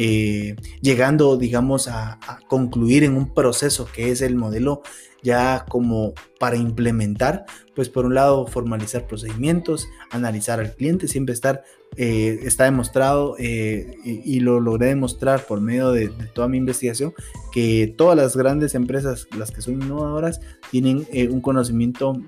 Eh, 0.00 0.54
llegando, 0.80 1.36
digamos, 1.36 1.88
a, 1.88 2.20
concluir 2.46 3.02
en 3.02 3.16
un 3.16 3.34
proceso 3.34 3.88
que 3.92 4.12
es 4.12 4.22
el 4.22 4.36
modelo 4.36 4.82
ya 5.24 5.64
como 5.68 6.14
para 6.38 6.56
implementar, 6.56 7.44
pues 7.74 7.88
por 7.88 8.06
un 8.06 8.14
lado 8.14 8.46
formalizar 8.46 9.08
procedimientos, 9.08 9.88
analizar 10.12 10.60
al 10.60 10.72
cliente, 10.76 11.08
siempre 11.08 11.34
estar, 11.34 11.64
eh, 11.96 12.38
está 12.44 12.64
demostrado 12.64 13.34
y, 13.38 14.38
lo 14.38 14.60
logré 14.60 14.86
demostrar 14.86 15.44
por 15.44 15.60
medio 15.60 15.90
de, 15.90 16.10
toda 16.32 16.46
mi 16.46 16.58
investigación, 16.58 17.12
que 17.52 17.92
todas 17.98 18.16
las 18.16 18.36
grandes 18.36 18.76
empresas, 18.76 19.26
las 19.36 19.50
que 19.50 19.60
son 19.60 19.82
innovadoras, 19.82 20.40
tienen 20.70 21.08
un 21.32 21.40
conocimiento 21.40 22.22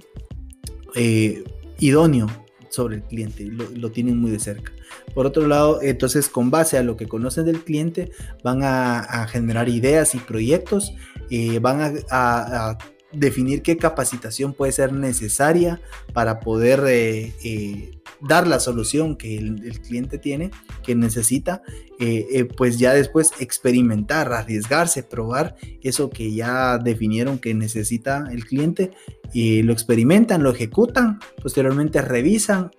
idóneo 1.79 2.27
sobre 2.71 2.97
el 2.97 3.03
cliente, 3.03 3.45
lo, 3.45 3.91
tienen 3.91 4.19
muy 4.19 4.31
de 4.31 4.39
cerca. 4.39 4.73
Por 5.15 5.27
otro 5.27 5.47
lado, 5.47 5.81
entonces 5.83 6.29
con 6.29 6.51
base 6.51 6.79
a 6.79 6.83
lo 6.83 6.97
que 6.97 7.09
conocen 7.09 7.45
del 7.45 7.63
cliente, 7.63 8.11
van 8.43 8.61
a, 8.63 9.27
generar 9.29 9.69
ideas 9.69 10.15
y 10.15 10.19
proyectos, 10.19 10.95
eh, 11.31 11.59
van 11.59 12.03
a, 12.11 12.79
definir 13.13 13.63
qué 13.63 13.77
capacitación 13.77 14.55
puede 14.55 14.71
ser 14.71 14.93
necesaria 14.93 15.81
para 16.13 16.39
poder 16.39 16.85
eh, 16.87 17.35
eh, 17.43 18.00
dar 18.21 18.47
la 18.47 18.61
solución 18.61 19.17
que 19.17 19.39
el, 19.39 19.81
cliente 19.81 20.19
tiene, 20.19 20.51
que 20.83 20.95
necesita, 20.95 21.63
pues 22.57 22.79
ya 22.79 22.93
después 22.93 23.33
experimentar, 23.41 24.33
arriesgarse, 24.33 25.03
probar 25.03 25.57
eso 25.83 26.11
que 26.11 26.33
ya 26.33 26.79
definieron 26.79 27.39
que 27.39 27.55
necesita 27.55 28.25
el 28.31 28.45
cliente 28.45 28.91
y 29.33 29.63
lo 29.63 29.73
experimentan, 29.73 30.43
lo 30.43 30.51
ejecutan, 30.51 31.19
posteriormente 31.43 32.03
revisan 32.03 32.71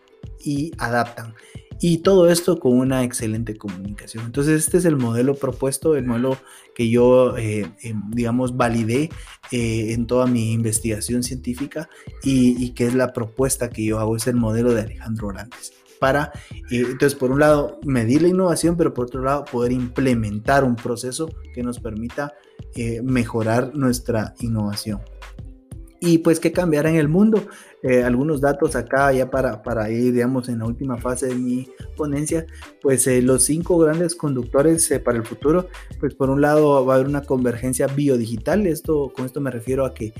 y 0.43 0.71
adaptan. 0.77 1.33
Y 1.83 1.97
todo 1.97 2.29
esto 2.29 2.59
con 2.59 2.77
una 2.77 3.03
excelente 3.03 3.57
comunicación. 3.57 4.25
Entonces 4.25 4.63
este 4.63 4.77
es 4.77 4.85
el 4.85 4.97
modelo 4.97 5.33
propuesto, 5.33 5.95
el 5.95 6.05
modelo 6.05 6.37
que 6.75 6.91
yo, 6.91 7.35
eh, 7.37 7.71
em, 7.81 8.03
digamos, 8.11 8.55
validé 8.55 9.09
eh, 9.51 9.93
en 9.93 10.05
toda 10.05 10.27
mi 10.27 10.53
investigación 10.53 11.23
científica 11.23 11.89
y, 12.23 12.69
que 12.73 12.85
es 12.85 12.93
la 12.93 13.13
propuesta 13.13 13.71
que 13.71 13.83
yo 13.83 13.99
hago, 13.99 14.15
es 14.15 14.27
el 14.27 14.35
modelo 14.35 14.75
de 14.75 14.81
Alejandro 14.81 15.29
Orantes. 15.29 15.73
Para, 15.99 16.31
eh, 16.69 16.85
entonces, 16.91 17.15
por 17.15 17.31
un 17.31 17.39
lado, 17.39 17.79
medir 17.83 18.21
la 18.21 18.27
innovación, 18.27 18.77
pero 18.77 18.93
por 18.93 19.05
otro 19.05 19.23
lado, 19.23 19.45
poder 19.45 19.71
implementar 19.71 20.63
un 20.63 20.75
proceso 20.75 21.31
que 21.53 21.63
nos 21.63 21.79
permita 21.79 22.33
mejorar 23.03 23.75
nuestra 23.75 24.33
innovación 24.39 25.01
y 26.01 26.17
pues 26.17 26.39
que 26.39 26.51
cambiará 26.51 26.89
en 26.89 26.97
el 26.97 27.07
mundo. 27.07 27.45
Eh, 27.83 28.03
algunos 28.03 28.41
datos 28.41 28.75
acá 28.75 29.11
ya 29.11 29.31
para, 29.31 29.63
para 29.63 29.89
ir, 29.89 30.13
digamos, 30.13 30.49
en 30.49 30.59
la 30.59 30.65
última 30.65 30.97
fase 30.97 31.27
de 31.27 31.35
mi 31.35 31.67
ponencia, 31.97 32.45
pues 32.79 33.07
eh, 33.07 33.23
los 33.23 33.43
cinco 33.43 33.77
grandes 33.79 34.13
conductores 34.13 34.89
eh, 34.91 34.99
para 34.99 35.17
el 35.17 35.25
futuro, 35.25 35.67
pues 35.99 36.13
por 36.13 36.29
un 36.29 36.41
lado 36.41 36.85
va 36.85 36.93
a 36.93 36.95
haber 36.97 37.07
una 37.07 37.23
convergencia 37.23 37.87
biodigital, 37.87 38.67
esto, 38.67 39.11
con 39.15 39.25
esto 39.25 39.41
me 39.41 39.49
refiero 39.49 39.85
a 39.85 39.93
que 39.93 40.13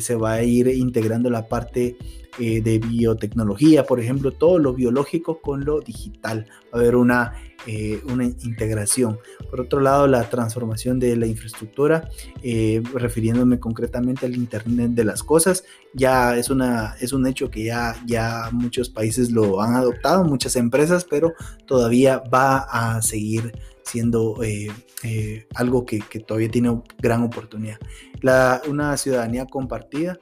se 0.00 0.16
va 0.16 0.34
a 0.34 0.42
ir 0.42 0.68
integrando 0.68 1.30
la 1.30 1.48
parte 1.48 1.96
de 2.38 2.78
biotecnología, 2.78 3.84
por 3.84 4.00
ejemplo, 4.00 4.32
todo 4.32 4.58
lo 4.58 4.72
biológico 4.72 5.40
con 5.40 5.64
lo 5.64 5.80
digital, 5.80 6.46
va 6.72 6.78
a 6.78 6.80
haber 6.80 6.96
una 6.96 7.34
eh, 7.66 8.02
una 8.06 8.24
integración. 8.24 9.20
Por 9.48 9.60
otro 9.60 9.80
lado, 9.80 10.08
la 10.08 10.28
transformación 10.28 10.98
de 10.98 11.14
la 11.14 11.28
infraestructura, 11.28 12.08
eh, 12.42 12.82
refiriéndome 12.92 13.60
concretamente 13.60 14.26
al 14.26 14.34
Internet 14.34 14.92
de 14.92 15.04
las 15.04 15.22
Cosas, 15.22 15.62
ya 15.94 16.36
es, 16.36 16.50
una, 16.50 16.96
es 17.00 17.12
un 17.12 17.24
hecho 17.24 17.50
que 17.50 17.64
ya, 17.64 17.94
ya 18.04 18.48
muchos 18.50 18.90
países 18.90 19.30
lo 19.30 19.60
han 19.62 19.76
adoptado, 19.76 20.24
muchas 20.24 20.56
empresas, 20.56 21.06
pero 21.08 21.34
todavía 21.64 22.18
va 22.34 22.66
a 22.68 23.00
seguir 23.00 23.52
siendo 23.84 24.42
eh, 24.42 25.46
algo 25.54 25.86
que, 25.86 26.00
que, 26.00 26.18
todavía 26.18 26.50
tiene 26.50 26.82
gran 26.98 27.22
oportunidad. 27.22 27.78
La, 28.22 28.60
una 28.68 28.96
ciudadanía 28.96 29.46
compartida 29.46 30.18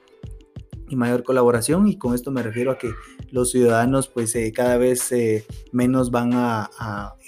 y 0.91 0.95
mayor 0.95 1.23
colaboración 1.23 1.87
y 1.87 1.97
con 1.97 2.13
esto 2.13 2.31
me 2.31 2.43
refiero 2.43 2.71
a 2.71 2.77
que 2.77 2.93
los 3.31 3.51
ciudadanos 3.51 4.07
pues 4.09 4.35
eh, 4.35 4.51
cada 4.51 4.77
vez 4.77 5.11
eh, 5.11 5.45
menos 5.71 6.11
van 6.11 6.31
a, 6.33 6.69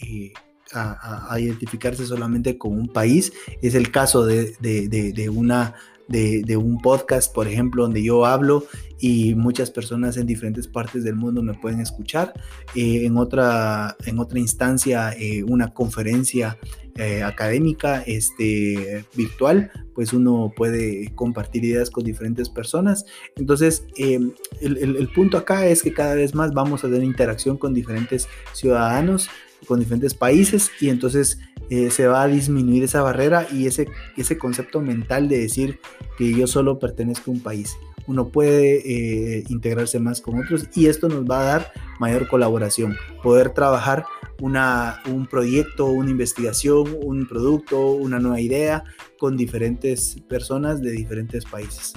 eh, 0.01 0.33
a, 0.73 1.33
a, 1.33 1.39
identificarse 1.39 2.05
solamente 2.05 2.57
con 2.57 2.73
un 2.73 2.89
país. 2.89 3.31
Es 3.61 3.73
el 3.75 3.89
caso 3.89 4.25
de, 4.25 4.55
de, 4.59 4.87
de, 5.13 5.29
una, 5.29 5.75
de, 6.07 6.57
un 6.57 6.79
podcast, 6.79 7.33
por 7.33 7.47
ejemplo, 7.47 7.83
donde 7.83 8.03
yo 8.03 8.25
hablo 8.25 8.65
y 8.99 9.35
muchas 9.35 9.71
personas 9.71 10.17
en 10.17 10.25
diferentes 10.25 10.67
partes 10.67 11.03
del 11.03 11.15
mundo 11.15 11.41
me 11.41 11.53
pueden 11.53 11.79
escuchar. 11.79 12.33
en, 12.75 13.17
otra, 13.17 13.95
en 14.05 14.19
otra 14.19 14.39
instancia, 14.39 15.13
una 15.47 15.73
conferencia 15.73 16.57
eh, 16.95 17.23
académica 17.23 18.03
este, 18.05 19.03
virtual, 19.15 19.71
pues 19.95 20.13
uno 20.13 20.53
puede 20.55 21.11
compartir 21.15 21.65
ideas 21.65 21.89
con 21.89 22.03
diferentes 22.03 22.49
personas. 22.49 23.05
Entonces, 23.35 23.87
em, 23.97 24.31
el, 24.61 25.09
punto 25.09 25.39
acá 25.39 25.65
es 25.65 25.81
que 25.81 25.91
cada 25.91 26.13
vez 26.13 26.35
más 26.35 26.53
vamos 26.53 26.83
a 26.83 26.87
tener 26.87 27.03
interacción 27.03 27.57
con 27.57 27.73
diferentes 27.73 28.27
ciudadanos, 28.53 29.27
con 29.67 29.79
diferentes 29.79 30.13
países, 30.13 30.71
y 30.79 30.89
entonces 30.89 31.39
eh, 31.69 31.89
se 31.91 32.07
va 32.07 32.23
a 32.23 32.27
disminuir 32.27 32.83
esa 32.83 33.01
barrera 33.01 33.47
y 33.51 33.67
ese, 33.67 33.87
ese 34.17 34.37
concepto 34.37 34.81
mental 34.81 35.27
de 35.29 35.39
decir 35.39 35.79
que 36.17 36.33
yo 36.33 36.47
solo 36.47 36.79
pertenezco 36.79 37.31
a 37.31 37.33
un 37.33 37.41
país 37.41 37.75
uno 38.07 38.29
puede 38.29 39.37
eh, 39.37 39.43
integrarse 39.49 39.99
más 39.99 40.21
con 40.21 40.39
otros 40.39 40.67
y 40.75 40.87
esto 40.87 41.09
nos 41.09 41.23
va 41.25 41.41
a 41.41 41.43
dar 41.43 41.71
mayor 41.99 42.27
colaboración, 42.27 42.95
poder 43.21 43.51
trabajar 43.51 44.05
una, 44.41 45.01
un 45.09 45.27
proyecto, 45.27 45.85
una 45.85 46.11
investigación, 46.11 46.97
un 47.01 47.27
producto, 47.27 47.91
una 47.91 48.19
nueva 48.19 48.41
idea 48.41 48.83
con 49.17 49.37
diferentes 49.37 50.17
personas 50.27 50.81
de 50.81 50.91
diferentes 50.91 51.45
países. 51.45 51.93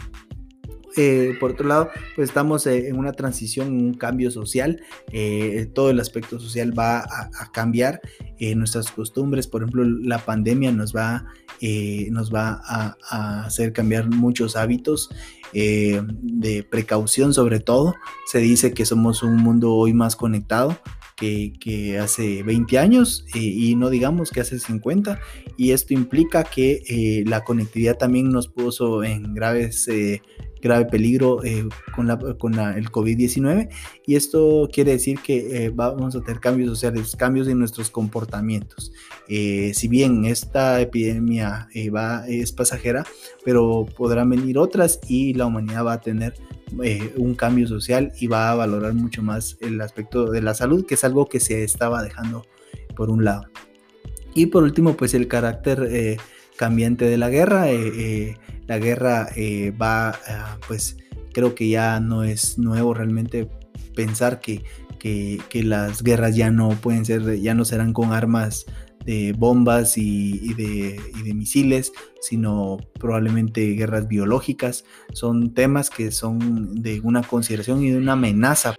Eh, 0.97 1.35
por 1.39 1.53
otro 1.53 1.69
lado, 1.69 1.91
pues 2.15 2.29
estamos 2.29 2.67
eh, 2.67 2.89
en 2.89 2.97
una 2.99 3.13
transición, 3.13 3.69
un 3.69 3.95
cambio 3.95 4.31
social. 4.31 4.81
todo 5.75 5.91
el 5.91 6.01
aspecto 6.01 6.41
social 6.41 6.79
va 6.79 7.01
a, 7.01 7.51
cambiar. 7.53 8.01
nuestras 8.57 8.91
costumbres, 8.91 9.47
por 9.47 9.63
ejemplo, 9.63 9.85
la 9.85 10.19
pandemia 10.19 10.73
nos 10.73 10.95
va, 10.95 11.27
nos 12.11 12.35
va 12.35 12.61
a, 12.65 13.45
hacer 13.45 13.73
cambiar 13.73 14.09
muchos 14.09 14.57
hábitos 14.57 15.11
eh, 15.53 16.03
de 16.07 16.65
precaución 16.65 17.33
sobre 17.33 17.61
todo. 17.61 17.95
Se 18.27 18.39
dice 18.39 18.75
que 18.75 18.85
somos 18.85 19.23
un 19.23 19.37
mundo 19.37 19.75
hoy 19.75 19.93
más 19.93 20.17
conectado 20.17 20.79
que, 21.17 21.99
hace 21.99 22.43
20 22.43 22.79
años 22.79 23.25
eh, 23.35 23.39
y 23.39 23.75
no 23.75 23.89
digamos 23.89 24.31
que 24.31 24.41
hace 24.41 24.59
50 24.59 25.19
y 25.57 25.71
esto 25.71 25.95
implica 25.95 26.45
que 26.45 26.83
eh, 26.89 27.25
la 27.27 27.43
conectividad 27.43 27.97
también 27.97 28.29
nos 28.29 28.49
puso 28.49 29.03
en 29.03 29.33
graves 29.33 29.89
grave 30.67 30.87
peligro 30.87 31.41
con, 31.95 32.07
la, 32.07 32.19
con 32.19 32.55
el 32.55 32.91
COVID-19 32.91 33.69
y 34.07 34.17
esto 34.17 34.69
quiere 34.73 34.93
decir 34.93 35.21
que 35.21 35.73
vamos 35.75 36.15
a 36.17 36.21
tener 36.21 36.41
cambios 36.41 36.69
sociales, 36.71 37.17
cambios 37.17 37.49
en 37.49 37.59
nuestros 37.59 37.91
comportamientos. 37.91 38.93
si 39.27 39.89
bien 39.89 40.25
esta 40.25 40.81
epidemia 40.81 41.69
va, 41.95 42.27
es 42.27 42.53
pasajera, 42.53 43.05
pero 43.45 43.87
podrán 43.97 44.31
venir 44.31 44.59
otras 44.59 45.01
y 45.09 45.35
la 45.35 45.47
humanidad 45.47 45.85
va 45.85 45.95
a 45.95 46.01
tener 46.01 46.35
eh, 46.83 47.15
un 47.17 47.37
cambio 47.37 47.69
social 47.69 48.13
y 48.19 48.27
va 48.27 48.51
a 48.51 48.55
valorar 48.57 48.93
mucho 48.93 49.23
más 49.23 49.57
el 49.61 49.81
aspecto 49.81 50.31
de 50.31 50.43
la 50.43 50.53
salud, 50.53 50.85
que 50.85 50.95
es 50.95 51.05
algo 51.05 51.27
que 51.27 51.39
se 51.39 51.63
estaba 51.63 52.03
dejando 52.03 52.45
por 52.97 53.09
un 53.09 53.25
lado. 53.25 53.45
Y 54.35 54.47
por 54.47 54.65
último, 54.65 54.97
pues 54.97 55.15
el 55.15 55.29
carácter 55.29 55.87
eh, 55.89 56.17
cambiante 56.57 57.05
de 57.05 57.16
la 57.16 57.31
guerra. 57.31 57.66
la 58.66 58.79
guerra 58.79 59.29
va, 59.81 60.19
pues 60.66 60.97
creo 61.33 61.55
que 61.55 61.69
ya 61.69 62.01
no 62.01 62.25
es 62.25 62.59
nuevo 62.59 62.95
realmente 62.95 63.49
pensar 63.95 64.40
que, 64.40 64.64
que, 64.99 65.62
las 65.62 66.03
guerras 66.03 66.35
ya 66.35 66.51
no 66.51 66.71
pueden 66.71 67.05
ser, 67.05 67.40
ya 67.40 67.55
no 67.55 67.64
serán 67.64 67.92
con 67.92 68.12
armas 68.12 68.66
de 69.05 69.33
bombas 69.37 69.97
y, 69.99 70.55
de, 70.55 70.99
misiles, 71.35 71.92
sino 72.21 72.79
probablemente 72.99 73.73
guerras 73.73 74.09
biológicas. 74.09 74.85
Son 75.12 75.55
temas 75.55 75.90
que 75.90 76.11
son 76.11 76.83
de 76.83 77.01
una 77.01 77.23
consideración 77.23 77.85
y 77.85 77.90
de 77.90 77.99
una 77.99 78.12
amenaza 78.12 78.75